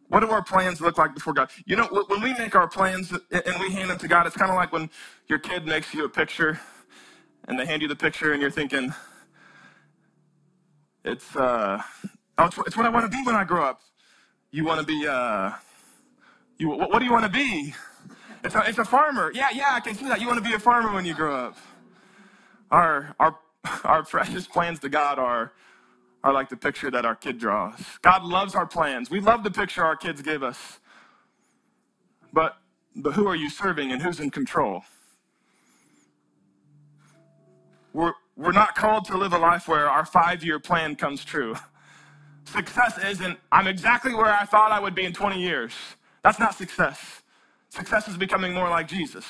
What 0.09 0.21
do 0.21 0.29
our 0.31 0.41
plans 0.41 0.81
look 0.81 0.97
like 0.97 1.13
before 1.13 1.33
God? 1.33 1.51
You 1.65 1.75
know, 1.75 1.87
when 2.07 2.21
we 2.21 2.33
make 2.33 2.55
our 2.55 2.67
plans 2.67 3.11
and 3.11 3.59
we 3.59 3.71
hand 3.71 3.91
them 3.91 3.99
to 3.99 4.07
God, 4.07 4.25
it's 4.25 4.37
kind 4.37 4.49
of 4.49 4.55
like 4.55 4.71
when 4.71 4.89
your 5.27 5.37
kid 5.37 5.67
makes 5.67 5.93
you 5.93 6.05
a 6.05 6.09
picture 6.09 6.59
and 7.47 7.59
they 7.59 7.65
hand 7.65 7.83
you 7.83 7.87
the 7.87 7.95
picture 7.95 8.31
and 8.31 8.41
you're 8.41 8.49
thinking, 8.49 8.93
it's, 11.05 11.35
uh, 11.35 11.81
oh, 12.37 12.45
it's, 12.45 12.57
it's 12.59 12.77
what 12.77 12.85
I 12.85 12.89
want 12.89 13.09
to 13.11 13.17
be 13.17 13.23
when 13.25 13.35
I 13.35 13.43
grow 13.43 13.63
up. 13.63 13.81
You 14.51 14.65
want 14.65 14.79
to 14.81 14.85
be, 14.85 15.07
uh, 15.07 15.51
you, 16.57 16.69
what, 16.69 16.91
what 16.91 16.99
do 16.99 17.05
you 17.05 17.11
want 17.11 17.25
to 17.25 17.31
be? 17.31 17.73
It's 18.43 18.55
a, 18.55 18.63
it's 18.67 18.77
a 18.79 18.85
farmer. 18.85 19.31
Yeah, 19.33 19.49
yeah, 19.53 19.69
I 19.71 19.79
can 19.79 19.95
see 19.95 20.07
that. 20.07 20.21
You 20.21 20.27
want 20.27 20.43
to 20.43 20.49
be 20.49 20.55
a 20.55 20.59
farmer 20.59 20.93
when 20.93 21.05
you 21.05 21.13
grow 21.15 21.35
up. 21.35 21.57
Our, 22.71 23.15
our, 23.19 23.37
our 23.83 24.03
precious 24.03 24.47
plans 24.47 24.79
to 24.79 24.89
God 24.89 25.19
are, 25.19 25.53
are 26.23 26.33
like 26.33 26.49
the 26.49 26.57
picture 26.57 26.91
that 26.91 27.05
our 27.05 27.15
kid 27.15 27.39
draws. 27.39 27.81
God 28.01 28.23
loves 28.23 28.55
our 28.55 28.65
plans. 28.65 29.09
We 29.09 29.19
love 29.19 29.43
the 29.43 29.51
picture 29.51 29.83
our 29.83 29.95
kids 29.95 30.21
give 30.21 30.43
us. 30.43 30.79
But, 32.33 32.57
but 32.95 33.13
who 33.13 33.27
are 33.27 33.35
you 33.35 33.49
serving 33.49 33.91
and 33.91 34.01
who's 34.01 34.19
in 34.19 34.31
control? 34.31 34.83
we're, 37.93 38.13
we're 38.37 38.51
not 38.51 38.75
called 38.75 39.05
to 39.05 39.17
live 39.17 39.33
a 39.33 39.37
life 39.37 39.67
where 39.67 39.89
our 39.89 40.05
five 40.05 40.43
year 40.43 40.59
plan 40.59 40.95
comes 40.95 41.25
true. 41.25 41.55
Success 42.45 42.97
isn't, 43.03 43.37
I'm 43.51 43.67
exactly 43.67 44.13
where 44.13 44.31
I 44.31 44.45
thought 44.45 44.71
I 44.71 44.79
would 44.79 44.95
be 44.95 45.05
in 45.05 45.11
20 45.11 45.41
years. 45.41 45.73
That's 46.23 46.39
not 46.39 46.55
success. 46.55 47.23
Success 47.69 48.07
is 48.07 48.15
becoming 48.15 48.53
more 48.53 48.69
like 48.69 48.87
Jesus. 48.87 49.25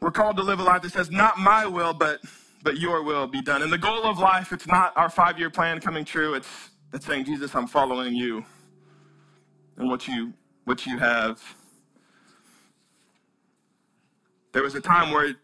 We're 0.00 0.12
called 0.12 0.36
to 0.36 0.42
live 0.42 0.60
a 0.60 0.62
life 0.62 0.82
that 0.82 0.92
says, 0.92 1.10
not 1.10 1.38
my 1.38 1.66
will, 1.66 1.92
but, 1.92 2.20
but 2.62 2.78
your 2.78 3.02
will 3.02 3.26
be 3.26 3.42
done. 3.42 3.62
And 3.62 3.72
the 3.72 3.78
goal 3.78 4.04
of 4.04 4.18
life, 4.18 4.52
it's 4.52 4.66
not 4.66 4.96
our 4.96 5.10
five 5.10 5.38
year 5.38 5.50
plan 5.50 5.80
coming 5.80 6.04
true. 6.04 6.34
It's, 6.34 6.70
it's 6.92 7.06
saying, 7.06 7.24
Jesus, 7.24 7.54
I'm 7.54 7.66
following 7.66 8.14
you 8.14 8.44
and 9.76 9.88
what 9.88 10.06
you, 10.06 10.32
what 10.64 10.86
you 10.86 10.98
have. 10.98 11.42
There 14.52 14.62
was 14.62 14.74
a 14.74 14.80
time 14.80 15.12
where 15.12 15.34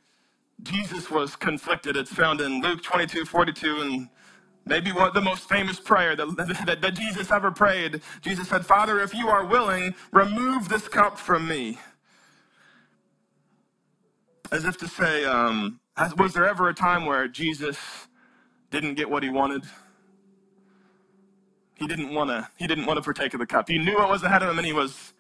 Jesus 0.63 1.11
was 1.11 1.37
conflicted. 1.37 1.97
It's 1.97 2.13
found 2.13 2.41
in 2.41 2.61
Luke 2.63 2.83
22, 2.83 3.25
42, 3.25 3.81
and 3.83 4.09
maybe 4.65 4.93
one, 4.93 5.09
of 5.09 5.15
the 5.15 5.21
most 5.21 5.49
famous 5.49 5.79
prayer 5.79 6.17
that, 6.17 6.65
that, 6.67 6.81
that 6.81 6.95
Jesus 6.95 7.31
ever 7.31 7.51
prayed. 7.51 8.01
Jesus 8.23 8.49
said, 8.49 8.65
Father, 8.65 9.01
if 9.01 9.15
you 9.15 9.29
are 9.29 9.45
willing, 9.45 9.95
remove 10.13 10.69
this 10.69 10.89
cup 10.89 11.19
from 11.19 11.47
me. 11.47 11.79
As 14.51 14.65
if 14.65 14.77
to 14.79 14.89
say, 14.89 15.25
um, 15.25 15.81
was 16.17 16.33
there 16.33 16.47
ever 16.47 16.69
a 16.69 16.75
time 16.75 17.05
where 17.05 17.29
Jesus 17.29 17.79
didn't 18.71 18.95
get 18.95 19.11
what 19.11 19.23
he 19.23 19.31
wanted? 19.31 19.65
He 21.75 21.87
didn't 21.87 22.15
want 22.15 22.31
to. 22.31 22.49
He 22.57 22.67
didn't 22.67 22.87
want 22.87 22.97
to 22.97 23.03
partake 23.03 23.35
of 23.35 23.41
the 23.41 23.47
cup. 23.47 23.69
He 23.69 23.79
knew 23.79 23.97
what 23.97 24.09
was 24.09 24.23
ahead 24.23 24.43
of 24.43 24.49
him, 24.49 24.59
and 24.59 24.67
he 24.67 24.73
was 24.73 25.13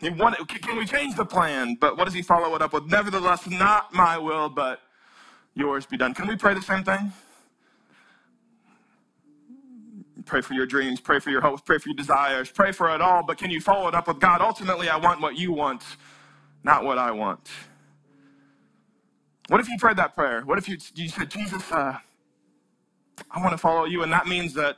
he 0.00 0.10
wanted, 0.10 0.46
can 0.48 0.76
we 0.76 0.86
change 0.86 1.16
the 1.16 1.24
plan? 1.24 1.76
But 1.80 1.96
what 1.96 2.04
does 2.04 2.14
he 2.14 2.22
follow 2.22 2.54
it 2.56 2.62
up 2.62 2.72
with? 2.72 2.86
Nevertheless, 2.86 3.48
not 3.48 3.92
my 3.92 4.18
will, 4.18 4.48
but 4.48 4.80
yours 5.54 5.86
be 5.86 5.96
done. 5.96 6.14
Can 6.14 6.28
we 6.28 6.36
pray 6.36 6.54
the 6.54 6.62
same 6.62 6.84
thing? 6.84 7.12
Pray 10.26 10.42
for 10.42 10.54
your 10.54 10.66
dreams, 10.66 11.00
pray 11.00 11.20
for 11.20 11.30
your 11.30 11.40
hopes, 11.40 11.62
pray 11.62 11.78
for 11.78 11.88
your 11.88 11.96
desires, 11.96 12.50
pray 12.50 12.72
for 12.72 12.94
it 12.94 13.00
all, 13.00 13.24
but 13.24 13.38
can 13.38 13.50
you 13.50 13.60
follow 13.60 13.88
it 13.88 13.94
up 13.94 14.08
with 14.08 14.20
God? 14.20 14.42
Ultimately, 14.42 14.88
I 14.88 14.96
want 14.96 15.20
what 15.22 15.36
you 15.36 15.52
want, 15.52 15.82
not 16.62 16.84
what 16.84 16.98
I 16.98 17.10
want. 17.12 17.48
What 19.48 19.60
if 19.60 19.68
you 19.68 19.78
prayed 19.78 19.96
that 19.96 20.14
prayer? 20.14 20.42
What 20.42 20.58
if 20.58 20.68
you, 20.68 20.76
you 20.94 21.08
said, 21.08 21.30
Jesus, 21.30 21.72
uh, 21.72 21.98
I 23.30 23.40
want 23.40 23.52
to 23.52 23.58
follow 23.58 23.86
you, 23.86 24.02
and 24.02 24.12
that 24.12 24.26
means 24.26 24.54
that 24.54 24.76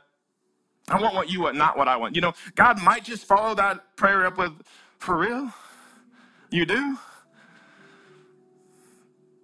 I 0.87 1.01
want 1.01 1.15
what 1.15 1.29
you 1.29 1.41
want, 1.41 1.57
not 1.57 1.77
what 1.77 1.87
I 1.87 1.97
want. 1.97 2.15
You 2.15 2.21
know, 2.21 2.33
God 2.55 2.81
might 2.81 3.03
just 3.03 3.25
follow 3.25 3.55
that 3.55 3.95
prayer 3.97 4.25
up 4.25 4.37
with, 4.37 4.53
for 5.01 5.17
real? 5.17 5.51
You 6.51 6.65
do? 6.65 6.97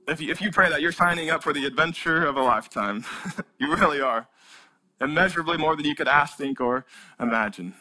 If 0.07 0.21
you, 0.21 0.31
if 0.31 0.39
you 0.39 0.51
pray 0.51 0.69
that, 0.69 0.81
you're 0.81 0.91
signing 0.91 1.29
up 1.29 1.43
for 1.43 1.51
the 1.51 1.65
adventure 1.65 2.25
of 2.25 2.37
a 2.37 2.41
lifetime. 2.41 3.03
you 3.59 3.73
really 3.75 3.99
are. 3.99 4.27
Immeasurably 5.01 5.57
more 5.57 5.75
than 5.75 5.85
you 5.85 5.95
could 5.95 6.07
ask, 6.07 6.37
think, 6.37 6.61
or 6.61 6.85
imagine. 7.19 7.73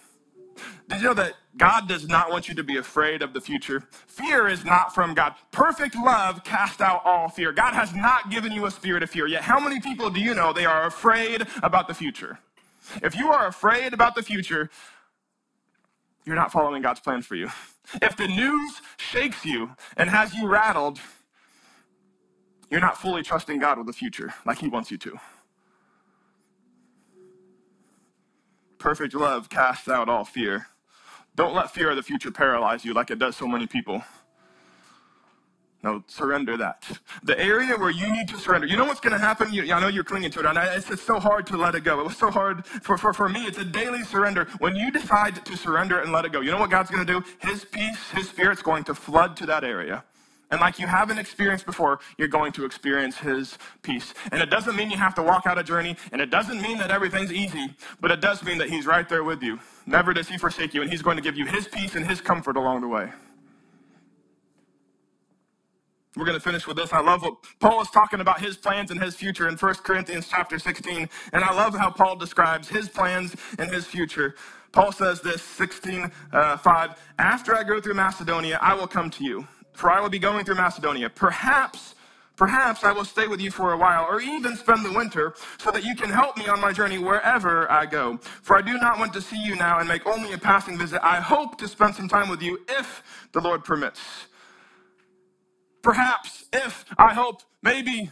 Did 0.89 0.99
you 0.99 1.05
know 1.09 1.15
that 1.15 1.35
God 1.57 1.87
does 1.87 2.09
not 2.09 2.31
want 2.31 2.49
you 2.49 2.55
to 2.55 2.65
be 2.65 2.79
afraid 2.79 3.23
of 3.23 3.35
the 3.35 3.41
future? 3.41 3.85
Fear 4.07 4.49
is 4.49 4.65
not 4.65 4.95
from 4.95 5.15
God. 5.15 5.35
Perfect 5.51 5.95
love 5.97 6.45
casts 6.45 6.81
out 6.81 7.03
all 7.05 7.29
fear. 7.29 7.53
God 7.53 7.75
has 7.75 7.95
not 7.95 8.31
given 8.31 8.53
you 8.53 8.67
a 8.67 8.71
spirit 8.71 9.03
of 9.03 9.11
fear. 9.11 9.27
Yet, 9.27 9.43
how 9.43 9.61
many 9.61 9.81
people 9.81 10.09
do 10.09 10.21
you 10.21 10.35
know 10.35 10.53
they 10.53 10.65
are 10.65 10.87
afraid 10.87 11.47
about 11.63 11.89
the 11.89 11.95
future? 11.95 12.39
If 13.03 13.17
you 13.17 13.31
are 13.33 13.47
afraid 13.47 13.93
about 13.93 14.15
the 14.15 14.23
future, 14.23 14.71
you're 16.27 16.35
not 16.37 16.53
following 16.53 16.83
God's 16.83 17.01
plan 17.01 17.23
for 17.23 17.37
you. 17.37 17.49
If 18.03 18.17
the 18.17 18.27
news 18.27 18.83
shakes 18.99 19.45
you 19.45 19.71
and 19.97 20.11
has 20.11 20.35
you 20.35 20.49
rattled, 20.49 21.01
you're 22.69 22.81
not 22.81 23.01
fully 23.01 23.23
trusting 23.23 23.61
God 23.61 23.79
with 23.79 23.87
the 23.87 23.93
future 23.93 24.35
like 24.45 24.59
He 24.59 24.69
wants 24.69 24.91
you 24.91 24.99
to. 24.99 25.17
Perfect 28.79 29.15
love 29.15 29.49
casts 29.49 29.89
out 29.89 30.09
all 30.09 30.25
fear. 30.25 30.67
Don't 31.37 31.55
let 31.55 31.71
fear 31.73 31.91
of 31.91 31.97
the 31.97 32.03
future 32.03 32.31
paralyze 32.31 32.85
you 32.85 32.93
like 32.93 33.11
it 33.11 33.19
does 33.19 33.37
so 33.37 33.47
many 33.47 33.67
people. 33.67 34.03
No, 35.87 36.03
surrender 36.09 36.57
that. 36.57 36.83
The 37.23 37.39
area 37.39 37.77
where 37.77 37.91
you 37.91 38.11
need 38.13 38.27
to 38.31 38.37
surrender. 38.39 38.67
You 38.67 38.77
know 38.77 38.87
what's 38.87 38.99
going 38.99 39.13
to 39.13 39.21
happen? 39.21 39.55
You, 39.55 39.73
I 39.73 39.81
know 39.81 39.87
you're 39.87 40.03
clinging 40.03 40.33
to 40.33 40.41
it. 40.41 40.47
And 40.47 40.59
it's, 40.59 40.91
it's 40.91 41.01
so 41.01 41.21
hard 41.21 41.47
to 41.47 41.57
let 41.57 41.77
it 41.77 41.85
go. 41.85 42.01
It 42.01 42.07
was 42.07 42.17
so 42.17 42.29
hard 42.29 42.67
for, 42.67 42.99
for, 42.99 43.13
for 43.13 43.29
me. 43.29 43.47
It's 43.47 43.59
a 43.59 43.65
daily 43.65 44.03
surrender. 44.03 44.49
When 44.59 44.75
you 44.75 44.91
decide 44.91 45.45
to 45.45 45.57
surrender 45.57 46.01
and 46.01 46.11
let 46.11 46.25
it 46.25 46.33
go, 46.33 46.41
you 46.41 46.51
know 46.51 46.59
what 46.59 46.71
God's 46.71 46.91
going 46.91 47.07
to 47.07 47.13
do? 47.13 47.25
His 47.39 47.65
peace, 47.65 48.11
His 48.11 48.29
Spirit's 48.29 48.63
going 48.63 48.83
to 48.83 48.97
flood 48.97 49.37
to 49.37 49.47
that 49.47 49.63
area. 49.63 50.03
And 50.51 50.61
like 50.61 50.81
you 50.81 50.89
haven't 50.89 51.19
experienced 51.19 51.67
before, 51.67 52.01
you're 52.19 52.27
going 52.27 52.51
to 52.55 52.65
experience 52.65 53.17
His 53.19 53.57
peace. 53.83 54.13
And 54.33 54.43
it 54.43 54.51
doesn't 54.51 54.75
mean 54.75 54.91
you 54.91 54.97
have 54.97 55.15
to 55.15 55.23
walk 55.23 55.47
out 55.47 55.57
a 55.57 55.63
journey, 55.63 55.97
and 56.11 56.21
it 56.21 56.31
doesn't 56.31 56.61
mean 56.61 56.79
that 56.79 56.91
everything's 56.91 57.33
easy, 57.33 57.69
but 58.01 58.11
it 58.11 58.21
does 58.21 58.43
mean 58.43 58.59
that 58.59 58.71
He's 58.71 58.87
right 58.87 59.09
there 59.09 59.23
with 59.23 59.41
you. 59.41 59.61
Never 59.87 60.13
does 60.13 60.29
He 60.29 60.37
forsake 60.37 60.75
you, 60.75 60.83
and 60.83 60.91
He's 60.91 61.03
going 61.03 61.17
to 61.17 61.23
give 61.23 61.37
you 61.37 61.47
His 61.47 61.69
peace 61.69 61.95
and 61.95 62.05
His 62.05 62.21
comfort 62.21 62.57
along 62.57 62.81
the 62.81 62.89
way. 62.89 63.13
We're 66.17 66.25
going 66.25 66.39
to 66.39 66.43
finish 66.43 66.67
with 66.67 66.79
this. 66.79 66.95
I 66.95 67.01
love 67.01 67.23
what 67.23 67.35
Paul 67.61 67.83
is 67.83 67.91
talking 67.91 68.21
about 68.21 68.41
his 68.41 68.57
plans 68.57 68.91
and 68.91 69.01
his 69.01 69.15
future 69.15 69.49
in 69.49 69.57
1 69.57 69.75
Corinthians 69.77 70.29
chapter 70.31 70.59
16. 70.59 71.11
And 71.35 71.45
I 71.45 71.53
love 71.53 71.75
how 71.75 71.91
Paul 71.91 72.17
describes 72.17 72.69
his 72.69 72.89
plans 72.89 73.37
and 73.59 73.71
his 73.71 73.85
future. 73.85 74.35
Paul 74.73 74.93
says 74.93 75.21
this, 75.21 75.43
16, 75.43 76.11
uh, 76.33 76.57
5, 76.57 76.91
After 77.19 77.55
I 77.55 77.63
go 77.65 77.83
through 77.83 77.95
Macedonia, 77.95 78.59
I 78.63 78.73
will 78.73 78.87
come 78.87 79.11
to 79.11 79.25
you, 79.25 79.47
for 79.75 79.91
I 79.91 80.01
will 80.01 80.09
be 80.09 80.19
going 80.19 80.47
through 80.47 80.55
Macedonia. 80.55 81.11
Perhaps, 81.11 81.95
perhaps 82.35 82.83
I 82.83 82.93
will 82.93 83.05
stay 83.05 83.27
with 83.27 83.41
you 83.41 83.51
for 83.51 83.75
a 83.75 83.79
while, 83.79 84.07
or 84.09 84.23
even 84.23 84.57
spend 84.57 84.87
the 84.87 84.93
winter, 84.93 85.35
so 85.59 85.71
that 85.71 85.85
you 85.85 85.95
can 85.95 86.09
help 86.09 86.39
me 86.39 86.49
on 86.49 86.61
my 86.63 86.73
journey 86.73 86.99
wherever 86.99 87.71
I 87.71 87.85
go. 87.85 88.19
For 88.43 88.57
I 88.57 88.63
do 88.63 88.79
not 88.79 88.99
want 88.99 89.13
to 89.15 89.21
see 89.21 89.43
you 89.43 89.55
now 89.55 89.81
and 89.81 89.89
make 89.89 90.07
only 90.07 90.33
a 90.33 90.39
passing 90.39 90.79
visit. 90.79 91.01
I 91.03 91.17
hope 91.21 91.59
to 91.59 91.69
spend 91.69 91.95
some 91.95 92.09
time 92.09 92.31
with 92.31 92.41
you 92.41 92.61
if 92.69 93.03
the 93.33 93.41
Lord 93.41 93.65
permits 93.65 94.01
perhaps, 95.87 96.47
if, 96.53 96.85
I 96.99 97.15
hope, 97.15 97.43
maybe. 97.63 98.11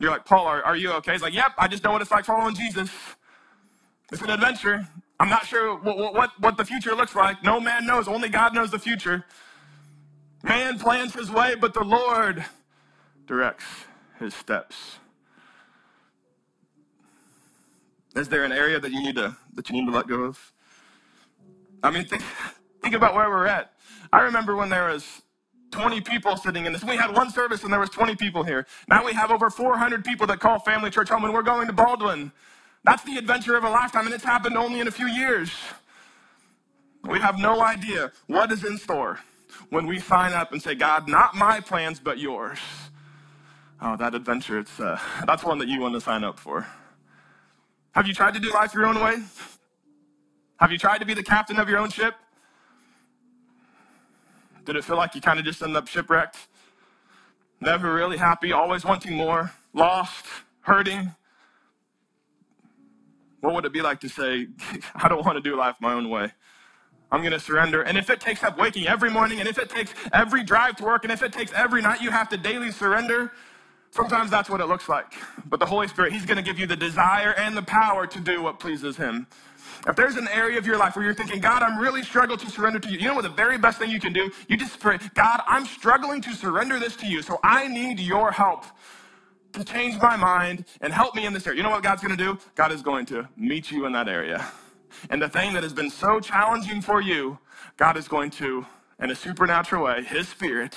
You're 0.00 0.10
like, 0.10 0.24
Paul, 0.24 0.44
are, 0.48 0.60
are 0.60 0.74
you 0.74 0.90
okay? 0.94 1.12
He's 1.12 1.22
like, 1.22 1.32
yep, 1.32 1.52
I 1.56 1.68
just 1.68 1.84
know 1.84 1.92
what 1.92 2.02
it's 2.02 2.10
like 2.10 2.24
following 2.24 2.56
Jesus. 2.56 2.90
It's 4.10 4.20
an 4.22 4.30
adventure. 4.30 4.88
I'm 5.20 5.28
not 5.28 5.46
sure 5.46 5.76
what, 5.78 5.96
what, 6.14 6.30
what 6.40 6.56
the 6.56 6.64
future 6.64 6.96
looks 6.96 7.14
like. 7.14 7.44
No 7.44 7.60
man 7.60 7.86
knows. 7.86 8.08
Only 8.08 8.28
God 8.28 8.54
knows 8.54 8.72
the 8.72 8.78
future. 8.78 9.24
Man 10.42 10.80
plans 10.80 11.14
his 11.14 11.30
way, 11.30 11.54
but 11.54 11.74
the 11.74 11.84
Lord 11.84 12.44
directs 13.28 13.64
his 14.18 14.34
steps. 14.34 14.98
Is 18.16 18.28
there 18.28 18.42
an 18.42 18.52
area 18.52 18.80
that 18.80 18.90
you 18.90 19.00
need 19.00 19.14
to 19.14 19.36
that 19.54 19.70
you 19.70 19.76
need 19.76 19.86
to 19.86 19.96
let 19.96 20.08
go 20.08 20.24
of? 20.24 20.52
I 21.84 21.90
mean, 21.90 22.04
think, 22.04 22.22
think 22.82 22.96
about 22.96 23.14
where 23.14 23.28
we're 23.28 23.46
at. 23.46 23.72
I 24.12 24.22
remember 24.22 24.56
when 24.56 24.70
there 24.70 24.88
was 24.88 25.22
20 25.70 26.00
people 26.00 26.36
sitting 26.36 26.66
in 26.66 26.72
this. 26.72 26.84
We 26.84 26.96
had 26.96 27.14
one 27.14 27.30
service 27.30 27.64
and 27.64 27.72
there 27.72 27.80
was 27.80 27.90
20 27.90 28.16
people 28.16 28.42
here. 28.42 28.66
Now 28.88 29.04
we 29.04 29.12
have 29.12 29.30
over 29.30 29.50
400 29.50 30.04
people 30.04 30.26
that 30.28 30.40
call 30.40 30.58
Family 30.60 30.90
Church 30.90 31.08
home 31.08 31.24
and 31.24 31.34
we're 31.34 31.42
going 31.42 31.66
to 31.66 31.72
Baldwin. 31.72 32.32
That's 32.84 33.02
the 33.02 33.16
adventure 33.16 33.56
of 33.56 33.64
a 33.64 33.70
lifetime 33.70 34.06
and 34.06 34.14
it's 34.14 34.24
happened 34.24 34.56
only 34.56 34.80
in 34.80 34.88
a 34.88 34.92
few 34.92 35.06
years. 35.06 35.50
We 37.08 37.18
have 37.20 37.38
no 37.38 37.62
idea 37.62 38.12
what 38.26 38.50
is 38.52 38.64
in 38.64 38.78
store 38.78 39.20
when 39.70 39.86
we 39.86 39.98
sign 39.98 40.32
up 40.32 40.52
and 40.52 40.62
say, 40.62 40.74
God, 40.74 41.08
not 41.08 41.34
my 41.34 41.60
plans, 41.60 42.00
but 42.00 42.18
yours. 42.18 42.58
Oh, 43.80 43.96
that 43.96 44.14
adventure, 44.14 44.58
it's, 44.58 44.80
uh, 44.80 44.98
that's 45.26 45.44
one 45.44 45.58
that 45.58 45.68
you 45.68 45.80
want 45.80 45.94
to 45.94 46.00
sign 46.00 46.24
up 46.24 46.38
for. 46.38 46.66
Have 47.92 48.06
you 48.06 48.14
tried 48.14 48.34
to 48.34 48.40
do 48.40 48.52
life 48.52 48.74
your 48.74 48.86
own 48.86 49.00
way? 49.00 49.22
Have 50.58 50.72
you 50.72 50.78
tried 50.78 50.98
to 50.98 51.06
be 51.06 51.14
the 51.14 51.22
captain 51.22 51.58
of 51.58 51.68
your 51.68 51.78
own 51.78 51.90
ship? 51.90 52.14
Did 54.66 54.74
it 54.74 54.84
feel 54.84 54.96
like 54.96 55.14
you 55.14 55.20
kind 55.20 55.38
of 55.38 55.44
just 55.44 55.62
ended 55.62 55.76
up 55.76 55.86
shipwrecked? 55.86 56.36
Never 57.60 57.94
really 57.94 58.16
happy, 58.16 58.52
always 58.52 58.84
wanting 58.84 59.14
more, 59.14 59.52
lost, 59.72 60.26
hurting? 60.60 61.14
What 63.40 63.54
would 63.54 63.64
it 63.64 63.72
be 63.72 63.80
like 63.80 64.00
to 64.00 64.08
say, 64.08 64.48
I 64.96 65.08
don't 65.08 65.24
want 65.24 65.36
to 65.36 65.40
do 65.42 65.56
life 65.56 65.76
my 65.80 65.92
own 65.92 66.10
way? 66.10 66.32
I'm 67.12 67.20
going 67.20 67.32
to 67.32 67.38
surrender. 67.40 67.82
And 67.82 67.96
if 67.96 68.10
it 68.10 68.20
takes 68.20 68.42
up 68.42 68.58
waking 68.58 68.88
every 68.88 69.08
morning, 69.08 69.38
and 69.38 69.48
if 69.48 69.56
it 69.56 69.70
takes 69.70 69.94
every 70.12 70.42
drive 70.42 70.76
to 70.76 70.84
work, 70.84 71.04
and 71.04 71.12
if 71.12 71.22
it 71.22 71.32
takes 71.32 71.52
every 71.52 71.80
night 71.80 72.02
you 72.02 72.10
have 72.10 72.28
to 72.30 72.36
daily 72.36 72.72
surrender, 72.72 73.30
sometimes 73.90 74.32
that's 74.32 74.50
what 74.50 74.60
it 74.60 74.66
looks 74.66 74.88
like. 74.88 75.14
But 75.46 75.60
the 75.60 75.66
Holy 75.66 75.86
Spirit, 75.86 76.12
He's 76.12 76.26
going 76.26 76.38
to 76.38 76.42
give 76.42 76.58
you 76.58 76.66
the 76.66 76.76
desire 76.76 77.32
and 77.38 77.56
the 77.56 77.62
power 77.62 78.08
to 78.08 78.20
do 78.20 78.42
what 78.42 78.58
pleases 78.58 78.96
Him. 78.96 79.28
If 79.86 79.94
there's 79.94 80.16
an 80.16 80.26
area 80.28 80.58
of 80.58 80.66
your 80.66 80.76
life 80.78 80.96
where 80.96 81.04
you're 81.04 81.14
thinking, 81.14 81.40
God, 81.40 81.62
I'm 81.62 81.78
really 81.78 82.02
struggling 82.02 82.38
to 82.40 82.50
surrender 82.50 82.80
to 82.80 82.90
you, 82.90 82.98
you 82.98 83.06
know 83.06 83.14
what 83.14 83.22
the 83.22 83.28
very 83.28 83.56
best 83.56 83.78
thing 83.78 83.90
you 83.90 84.00
can 84.00 84.12
do? 84.12 84.30
You 84.48 84.56
just 84.56 84.80
pray, 84.80 84.98
God, 85.14 85.42
I'm 85.46 85.64
struggling 85.64 86.20
to 86.22 86.34
surrender 86.34 86.80
this 86.80 86.96
to 86.96 87.06
you, 87.06 87.22
so 87.22 87.38
I 87.44 87.68
need 87.68 88.00
your 88.00 88.32
help 88.32 88.64
to 89.52 89.64
change 89.64 90.00
my 90.02 90.16
mind 90.16 90.64
and 90.80 90.92
help 90.92 91.14
me 91.14 91.24
in 91.24 91.32
this 91.32 91.46
area. 91.46 91.58
You 91.58 91.62
know 91.62 91.70
what 91.70 91.84
God's 91.84 92.02
going 92.02 92.16
to 92.16 92.22
do? 92.22 92.38
God 92.56 92.72
is 92.72 92.82
going 92.82 93.06
to 93.06 93.28
meet 93.36 93.70
you 93.70 93.86
in 93.86 93.92
that 93.92 94.08
area. 94.08 94.44
And 95.08 95.22
the 95.22 95.28
thing 95.28 95.54
that 95.54 95.62
has 95.62 95.72
been 95.72 95.90
so 95.90 96.20
challenging 96.20 96.82
for 96.82 97.00
you, 97.00 97.38
God 97.76 97.96
is 97.96 98.08
going 98.08 98.30
to, 98.32 98.66
in 99.00 99.10
a 99.10 99.14
supernatural 99.14 99.84
way, 99.84 100.02
His 100.02 100.28
Spirit, 100.28 100.76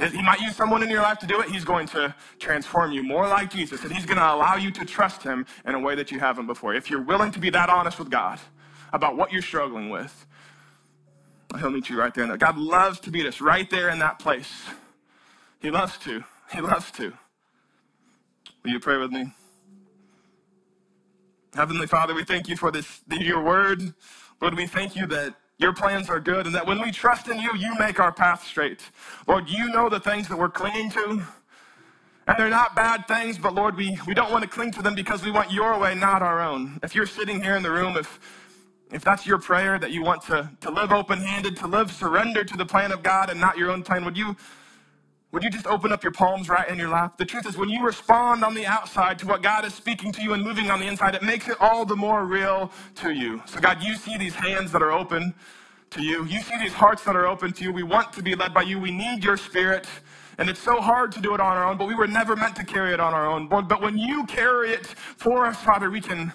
He 0.00 0.22
might 0.22 0.40
use 0.40 0.56
someone 0.56 0.82
in 0.82 0.88
your 0.88 1.02
life 1.02 1.18
to 1.18 1.26
do 1.26 1.40
it. 1.40 1.50
He's 1.50 1.64
going 1.64 1.86
to 1.88 2.14
transform 2.38 2.92
you 2.92 3.02
more 3.02 3.28
like 3.28 3.50
Jesus, 3.50 3.84
and 3.84 3.92
He's 3.92 4.06
going 4.06 4.18
to 4.18 4.32
allow 4.32 4.56
you 4.56 4.70
to 4.70 4.84
trust 4.84 5.22
Him 5.22 5.44
in 5.66 5.74
a 5.74 5.78
way 5.78 5.94
that 5.94 6.10
you 6.10 6.18
haven't 6.18 6.46
before. 6.46 6.74
If 6.74 6.90
you're 6.90 7.02
willing 7.02 7.30
to 7.32 7.38
be 7.38 7.50
that 7.50 7.68
honest 7.68 7.98
with 7.98 8.10
God 8.10 8.40
about 8.92 9.16
what 9.16 9.30
you're 9.30 9.42
struggling 9.42 9.90
with, 9.90 10.26
He'll 11.58 11.70
meet 11.70 11.90
you 11.90 11.98
right 11.98 12.14
there. 12.14 12.36
God 12.36 12.56
loves 12.56 13.00
to 13.00 13.10
meet 13.10 13.26
us 13.26 13.40
right 13.40 13.68
there 13.68 13.90
in 13.90 13.98
that 13.98 14.18
place. 14.18 14.64
He 15.60 15.70
loves 15.70 15.98
to. 15.98 16.24
He 16.52 16.60
loves 16.60 16.90
to. 16.92 17.12
Will 18.64 18.70
you 18.70 18.80
pray 18.80 18.96
with 18.96 19.10
me? 19.10 19.32
Heavenly 21.54 21.86
Father, 21.86 22.14
we 22.14 22.24
thank 22.24 22.48
you 22.48 22.56
for 22.56 22.70
this, 22.70 23.02
your 23.10 23.42
word. 23.42 23.94
Lord, 24.40 24.54
we 24.54 24.66
thank 24.66 24.94
you 24.94 25.06
that 25.08 25.34
your 25.60 25.74
plans 25.74 26.08
are 26.08 26.18
good 26.18 26.46
and 26.46 26.54
that 26.54 26.66
when 26.66 26.80
we 26.80 26.90
trust 26.90 27.28
in 27.28 27.38
you, 27.38 27.50
you 27.54 27.74
make 27.78 28.00
our 28.00 28.10
path 28.10 28.44
straight. 28.44 28.80
Lord, 29.28 29.48
you 29.48 29.68
know 29.68 29.90
the 29.90 30.00
things 30.00 30.26
that 30.28 30.38
we're 30.38 30.48
clinging 30.48 30.90
to. 30.92 31.22
And 32.26 32.38
they're 32.38 32.48
not 32.48 32.74
bad 32.74 33.06
things, 33.06 33.36
but 33.36 33.54
Lord, 33.54 33.76
we, 33.76 33.98
we 34.06 34.14
don't 34.14 34.30
want 34.30 34.42
to 34.42 34.48
cling 34.48 34.70
to 34.72 34.82
them 34.82 34.94
because 34.94 35.22
we 35.22 35.30
want 35.30 35.52
your 35.52 35.78
way, 35.78 35.94
not 35.94 36.22
our 36.22 36.40
own. 36.40 36.80
If 36.82 36.94
you're 36.94 37.06
sitting 37.06 37.42
here 37.42 37.56
in 37.56 37.62
the 37.62 37.70
room, 37.70 37.96
if, 37.96 38.20
if 38.90 39.04
that's 39.04 39.26
your 39.26 39.38
prayer 39.38 39.78
that 39.78 39.90
you 39.90 40.02
want 40.02 40.22
to, 40.26 40.50
to 40.60 40.70
live 40.70 40.92
open 40.92 41.18
handed, 41.18 41.56
to 41.58 41.66
live 41.66 41.92
surrendered 41.92 42.48
to 42.48 42.56
the 42.56 42.66
plan 42.66 42.92
of 42.92 43.02
God 43.02 43.30
and 43.30 43.38
not 43.38 43.58
your 43.58 43.70
own 43.70 43.82
plan, 43.82 44.04
would 44.04 44.16
you 44.16 44.36
would 45.32 45.44
you 45.44 45.50
just 45.50 45.66
open 45.66 45.92
up 45.92 46.02
your 46.02 46.12
palms 46.12 46.48
right 46.48 46.68
in 46.68 46.78
your 46.78 46.88
lap? 46.88 47.16
The 47.16 47.24
truth 47.24 47.46
is, 47.46 47.56
when 47.56 47.68
you 47.68 47.84
respond 47.84 48.44
on 48.44 48.54
the 48.54 48.66
outside 48.66 49.18
to 49.20 49.26
what 49.26 49.42
God 49.42 49.64
is 49.64 49.74
speaking 49.74 50.10
to 50.12 50.22
you 50.22 50.32
and 50.32 50.42
moving 50.42 50.70
on 50.70 50.80
the 50.80 50.86
inside, 50.86 51.14
it 51.14 51.22
makes 51.22 51.48
it 51.48 51.56
all 51.60 51.84
the 51.84 51.94
more 51.96 52.24
real 52.24 52.72
to 52.96 53.10
you. 53.12 53.40
So, 53.46 53.60
God, 53.60 53.82
you 53.82 53.94
see 53.94 54.18
these 54.18 54.34
hands 54.34 54.72
that 54.72 54.82
are 54.82 54.90
open 54.92 55.34
to 55.90 56.02
you. 56.02 56.24
You 56.24 56.40
see 56.40 56.58
these 56.58 56.72
hearts 56.72 57.04
that 57.04 57.14
are 57.14 57.26
open 57.26 57.52
to 57.52 57.64
you. 57.64 57.72
We 57.72 57.84
want 57.84 58.12
to 58.14 58.22
be 58.22 58.34
led 58.34 58.52
by 58.52 58.62
you. 58.62 58.80
We 58.80 58.90
need 58.90 59.22
your 59.22 59.36
spirit. 59.36 59.86
And 60.38 60.48
it's 60.50 60.60
so 60.60 60.80
hard 60.80 61.12
to 61.12 61.20
do 61.20 61.34
it 61.34 61.40
on 61.40 61.56
our 61.56 61.64
own, 61.64 61.76
but 61.76 61.86
we 61.86 61.94
were 61.94 62.06
never 62.06 62.34
meant 62.34 62.56
to 62.56 62.64
carry 62.64 62.92
it 62.92 63.00
on 63.00 63.14
our 63.14 63.26
own. 63.26 63.46
But 63.46 63.80
when 63.80 63.98
you 63.98 64.24
carry 64.26 64.70
it 64.70 64.86
for 65.16 65.46
us, 65.46 65.62
Father, 65.62 65.90
we 65.90 66.00
can, 66.00 66.32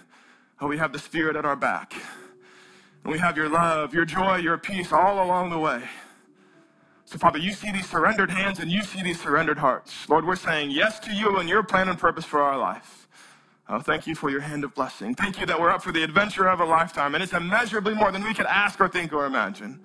oh, 0.61 0.67
we 0.67 0.77
have 0.77 0.93
the 0.93 0.99
spirit 0.99 1.35
at 1.35 1.45
our 1.45 1.55
back. 1.55 1.93
And 3.03 3.11
we 3.11 3.19
have 3.19 3.35
your 3.35 3.49
love, 3.49 3.93
your 3.93 4.05
joy, 4.05 4.37
your 4.37 4.57
peace 4.57 4.93
all 4.93 5.23
along 5.25 5.49
the 5.49 5.59
way. 5.59 5.83
So, 7.05 7.19
Father, 7.19 7.37
you 7.37 7.53
see 7.53 7.71
these 7.71 7.87
surrendered 7.87 8.31
hands 8.31 8.59
and 8.59 8.71
you 8.71 8.81
see 8.83 9.03
these 9.03 9.21
surrendered 9.21 9.59
hearts. 9.59 10.09
Lord, 10.09 10.25
we're 10.25 10.35
saying 10.35 10.71
yes 10.71 10.99
to 11.01 11.13
you 11.13 11.37
and 11.37 11.47
your 11.47 11.61
plan 11.61 11.87
and 11.87 11.99
purpose 11.99 12.25
for 12.25 12.41
our 12.41 12.57
life. 12.57 13.07
Oh, 13.69 13.79
thank 13.79 14.05
you 14.07 14.15
for 14.15 14.29
your 14.29 14.41
hand 14.41 14.63
of 14.63 14.73
blessing. 14.73 15.15
Thank 15.15 15.39
you 15.39 15.45
that 15.45 15.59
we're 15.59 15.69
up 15.69 15.83
for 15.83 15.91
the 15.91 16.03
adventure 16.03 16.47
of 16.47 16.59
a 16.59 16.65
lifetime, 16.65 17.15
and 17.15 17.23
it's 17.23 17.33
immeasurably 17.33 17.95
more 17.95 18.11
than 18.11 18.23
we 18.23 18.33
could 18.33 18.45
ask 18.45 18.79
or 18.79 18.87
think 18.87 19.13
or 19.13 19.25
imagine. 19.25 19.79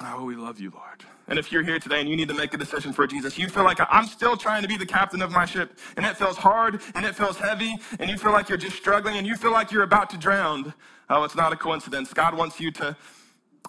Oh, 0.00 0.24
we 0.24 0.34
love 0.34 0.58
you, 0.58 0.70
Lord. 0.70 1.04
And 1.28 1.38
if 1.38 1.52
you're 1.52 1.62
here 1.62 1.78
today 1.78 2.00
and 2.00 2.08
you 2.08 2.16
need 2.16 2.28
to 2.28 2.34
make 2.34 2.52
a 2.52 2.56
decision 2.56 2.92
for 2.92 3.06
Jesus, 3.06 3.38
you 3.38 3.48
feel 3.48 3.62
like 3.64 3.78
I'm 3.90 4.06
still 4.06 4.36
trying 4.36 4.62
to 4.62 4.68
be 4.68 4.76
the 4.76 4.86
captain 4.86 5.22
of 5.22 5.30
my 5.30 5.44
ship, 5.44 5.78
and 5.96 6.04
it 6.04 6.16
feels 6.16 6.36
hard 6.36 6.80
and 6.94 7.04
it 7.04 7.14
feels 7.14 7.38
heavy, 7.38 7.76
and 7.98 8.10
you 8.10 8.18
feel 8.18 8.32
like 8.32 8.48
you're 8.48 8.58
just 8.58 8.76
struggling 8.76 9.16
and 9.16 9.26
you 9.26 9.36
feel 9.36 9.52
like 9.52 9.70
you're 9.70 9.84
about 9.84 10.10
to 10.10 10.16
drown. 10.16 10.74
Oh, 11.08 11.22
it's 11.24 11.36
not 11.36 11.52
a 11.52 11.56
coincidence. 11.56 12.12
God 12.12 12.36
wants 12.36 12.60
you 12.60 12.70
to 12.72 12.96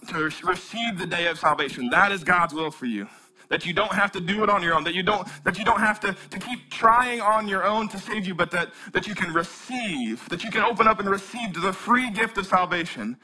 to 0.08 0.24
receive 0.44 0.98
the 0.98 1.08
day 1.08 1.28
of 1.28 1.40
salvation. 1.40 1.90
That 1.90 2.12
is 2.12 2.24
God's 2.24 2.54
will 2.54 2.72
for 2.72 2.86
you. 2.86 3.08
That 3.50 3.66
you 3.66 3.74
don't 3.74 3.92
have 3.92 4.12
to 4.14 4.20
do 4.20 4.44
it 4.44 4.50
on 4.50 4.64
your 4.64 4.74
own, 4.74 4.84
that 4.86 4.96
you 4.96 5.04
don't, 5.04 5.28
that 5.44 5.60
you 5.60 5.66
don't 5.66 5.80
have 5.80 6.00
to, 6.00 6.16
to 6.32 6.40
keep 6.40 6.72
trying 6.72 7.22
on 7.22 7.48
your 7.48 7.64
own 7.64 7.88
to 7.90 8.00
save 8.00 8.26
you, 8.26 8.34
but 8.34 8.50
that, 8.52 8.70
that 8.92 9.08
you 9.08 9.14
can 9.14 9.34
receive, 9.34 10.28
that 10.30 10.44
you 10.44 10.50
can 10.50 10.64
open 10.64 10.88
up 10.88 11.00
and 11.00 11.08
receive 11.10 11.54
the 11.54 11.72
free 11.72 12.10
gift 12.10 12.38
of 12.40 12.48
salvation 12.48 13.18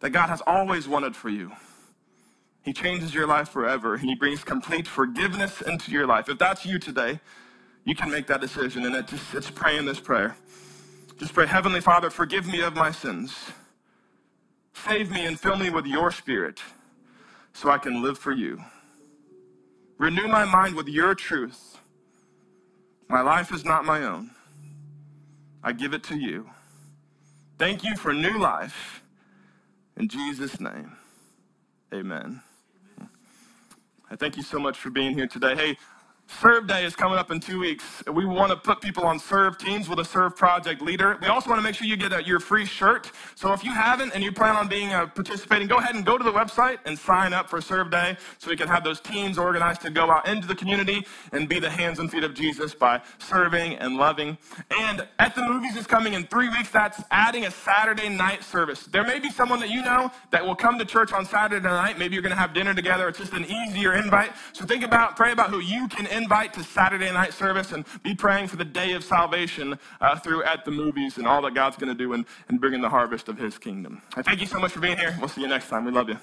that 0.00 0.10
God 0.10 0.28
has 0.28 0.42
always 0.46 0.88
wanted 0.88 1.14
for 1.14 1.28
you. 1.28 1.52
He 2.62 2.72
changes 2.72 3.14
your 3.14 3.26
life 3.26 3.50
forever. 3.50 3.94
and 3.94 4.04
He 4.04 4.14
brings 4.14 4.42
complete 4.42 4.88
forgiveness 4.88 5.60
into 5.60 5.90
your 5.90 6.06
life. 6.06 6.28
If 6.28 6.38
that's 6.38 6.64
you 6.64 6.78
today, 6.78 7.20
you 7.84 7.94
can 7.94 8.10
make 8.10 8.26
that 8.28 8.40
decision 8.40 8.84
and 8.86 8.94
it 8.94 9.06
just, 9.06 9.34
it's 9.34 9.50
praying 9.50 9.84
this 9.84 10.00
prayer. 10.00 10.36
Just 11.18 11.32
pray, 11.32 11.46
Heavenly 11.46 11.80
Father, 11.80 12.10
forgive 12.10 12.46
me 12.46 12.62
of 12.62 12.74
my 12.74 12.90
sins. 12.90 13.34
Save 14.84 15.10
me 15.10 15.26
and 15.26 15.38
fill 15.38 15.56
me 15.56 15.70
with 15.70 15.86
your 15.86 16.10
spirit 16.12 16.60
so 17.52 17.70
I 17.70 17.78
can 17.78 18.02
live 18.02 18.18
for 18.18 18.32
you. 18.32 18.62
Renew 19.98 20.28
my 20.28 20.44
mind 20.44 20.74
with 20.74 20.88
your 20.88 21.14
truth. 21.14 21.78
My 23.08 23.20
life 23.20 23.52
is 23.52 23.64
not 23.64 23.84
my 23.84 24.02
own. 24.02 24.30
I 25.62 25.72
give 25.72 25.94
it 25.94 26.02
to 26.04 26.16
you. 26.16 26.48
Thank 27.58 27.82
you 27.82 27.96
for 27.96 28.12
new 28.12 28.38
life. 28.38 29.02
In 29.96 30.08
Jesus' 30.08 30.60
name, 30.60 30.92
amen. 31.92 32.42
I 34.10 34.16
thank 34.16 34.36
you 34.36 34.42
so 34.42 34.58
much 34.58 34.76
for 34.78 34.90
being 34.90 35.14
here 35.14 35.26
today. 35.26 35.56
Hey, 35.56 35.78
Serve 36.28 36.66
Day 36.66 36.84
is 36.84 36.96
coming 36.96 37.18
up 37.18 37.30
in 37.30 37.40
two 37.40 37.60
weeks. 37.60 38.02
We 38.12 38.24
want 38.24 38.50
to 38.50 38.56
put 38.56 38.80
people 38.80 39.04
on 39.04 39.18
serve 39.18 39.58
teams 39.58 39.88
with 39.88 40.00
a 40.00 40.04
serve 40.04 40.36
project 40.36 40.82
leader. 40.82 41.16
We 41.22 41.28
also 41.28 41.48
want 41.48 41.60
to 41.60 41.62
make 41.62 41.74
sure 41.76 41.86
you 41.86 41.96
get 41.96 42.12
a, 42.12 42.22
your 42.24 42.40
free 42.40 42.66
shirt. 42.66 43.10
So 43.36 43.52
if 43.52 43.64
you 43.64 43.70
haven't 43.72 44.12
and 44.14 44.22
you 44.22 44.32
plan 44.32 44.56
on 44.56 44.68
being 44.68 44.92
uh, 44.92 45.06
participating, 45.06 45.68
go 45.68 45.78
ahead 45.78 45.94
and 45.94 46.04
go 46.04 46.18
to 46.18 46.24
the 46.24 46.32
website 46.32 46.78
and 46.84 46.98
sign 46.98 47.32
up 47.32 47.48
for 47.48 47.60
Serve 47.60 47.90
Day 47.90 48.16
so 48.38 48.50
we 48.50 48.56
can 48.56 48.68
have 48.68 48.84
those 48.84 49.00
teams 49.00 49.38
organized 49.38 49.82
to 49.82 49.90
go 49.90 50.10
out 50.10 50.28
into 50.28 50.46
the 50.46 50.54
community 50.54 51.06
and 51.32 51.48
be 51.48 51.60
the 51.60 51.70
hands 51.70 52.00
and 52.00 52.10
feet 52.10 52.24
of 52.24 52.34
Jesus 52.34 52.74
by 52.74 53.00
serving 53.18 53.76
and 53.76 53.96
loving. 53.96 54.36
And 54.70 55.06
at 55.18 55.34
the 55.34 55.42
movies 55.42 55.76
is 55.76 55.86
coming 55.86 56.14
in 56.14 56.26
three 56.26 56.48
weeks. 56.48 56.70
That's 56.70 57.02
adding 57.10 57.46
a 57.46 57.50
Saturday 57.50 58.08
night 58.08 58.42
service. 58.42 58.84
There 58.86 59.04
may 59.04 59.20
be 59.20 59.30
someone 59.30 59.60
that 59.60 59.70
you 59.70 59.82
know 59.82 60.10
that 60.32 60.44
will 60.44 60.56
come 60.56 60.78
to 60.78 60.84
church 60.84 61.12
on 61.12 61.24
Saturday 61.24 61.62
night. 61.64 61.98
Maybe 61.98 62.14
you're 62.14 62.22
going 62.22 62.34
to 62.34 62.40
have 62.40 62.52
dinner 62.52 62.74
together. 62.74 63.08
It's 63.08 63.18
just 63.18 63.32
an 63.32 63.44
easier 63.44 63.94
invite. 63.94 64.32
So 64.52 64.64
think 64.64 64.82
about, 64.82 65.16
pray 65.16 65.32
about 65.32 65.50
who 65.50 65.60
you 65.60 65.88
can 65.88 66.06
invite 66.16 66.52
to 66.54 66.64
Saturday 66.64 67.12
night 67.12 67.32
service 67.32 67.72
and 67.72 67.84
be 68.02 68.14
praying 68.14 68.48
for 68.48 68.56
the 68.56 68.64
day 68.64 68.92
of 68.92 69.04
salvation 69.04 69.78
uh, 70.00 70.18
through 70.18 70.42
at 70.44 70.64
the 70.64 70.70
movies 70.70 71.18
and 71.18 71.26
all 71.26 71.42
that 71.42 71.54
God's 71.54 71.76
going 71.76 71.92
to 71.92 71.98
do 71.98 72.12
in, 72.14 72.24
in 72.50 72.58
bringing 72.58 72.80
the 72.80 72.88
harvest 72.88 73.28
of 73.28 73.38
his 73.38 73.58
kingdom. 73.58 74.02
I 74.16 74.22
thank 74.22 74.40
you 74.40 74.46
so 74.46 74.58
much 74.58 74.72
for 74.72 74.80
being 74.80 74.96
here. 74.96 75.16
We'll 75.18 75.28
see 75.28 75.42
you 75.42 75.48
next 75.48 75.68
time. 75.68 75.84
We 75.84 75.92
love 75.92 76.08
you. 76.08 76.18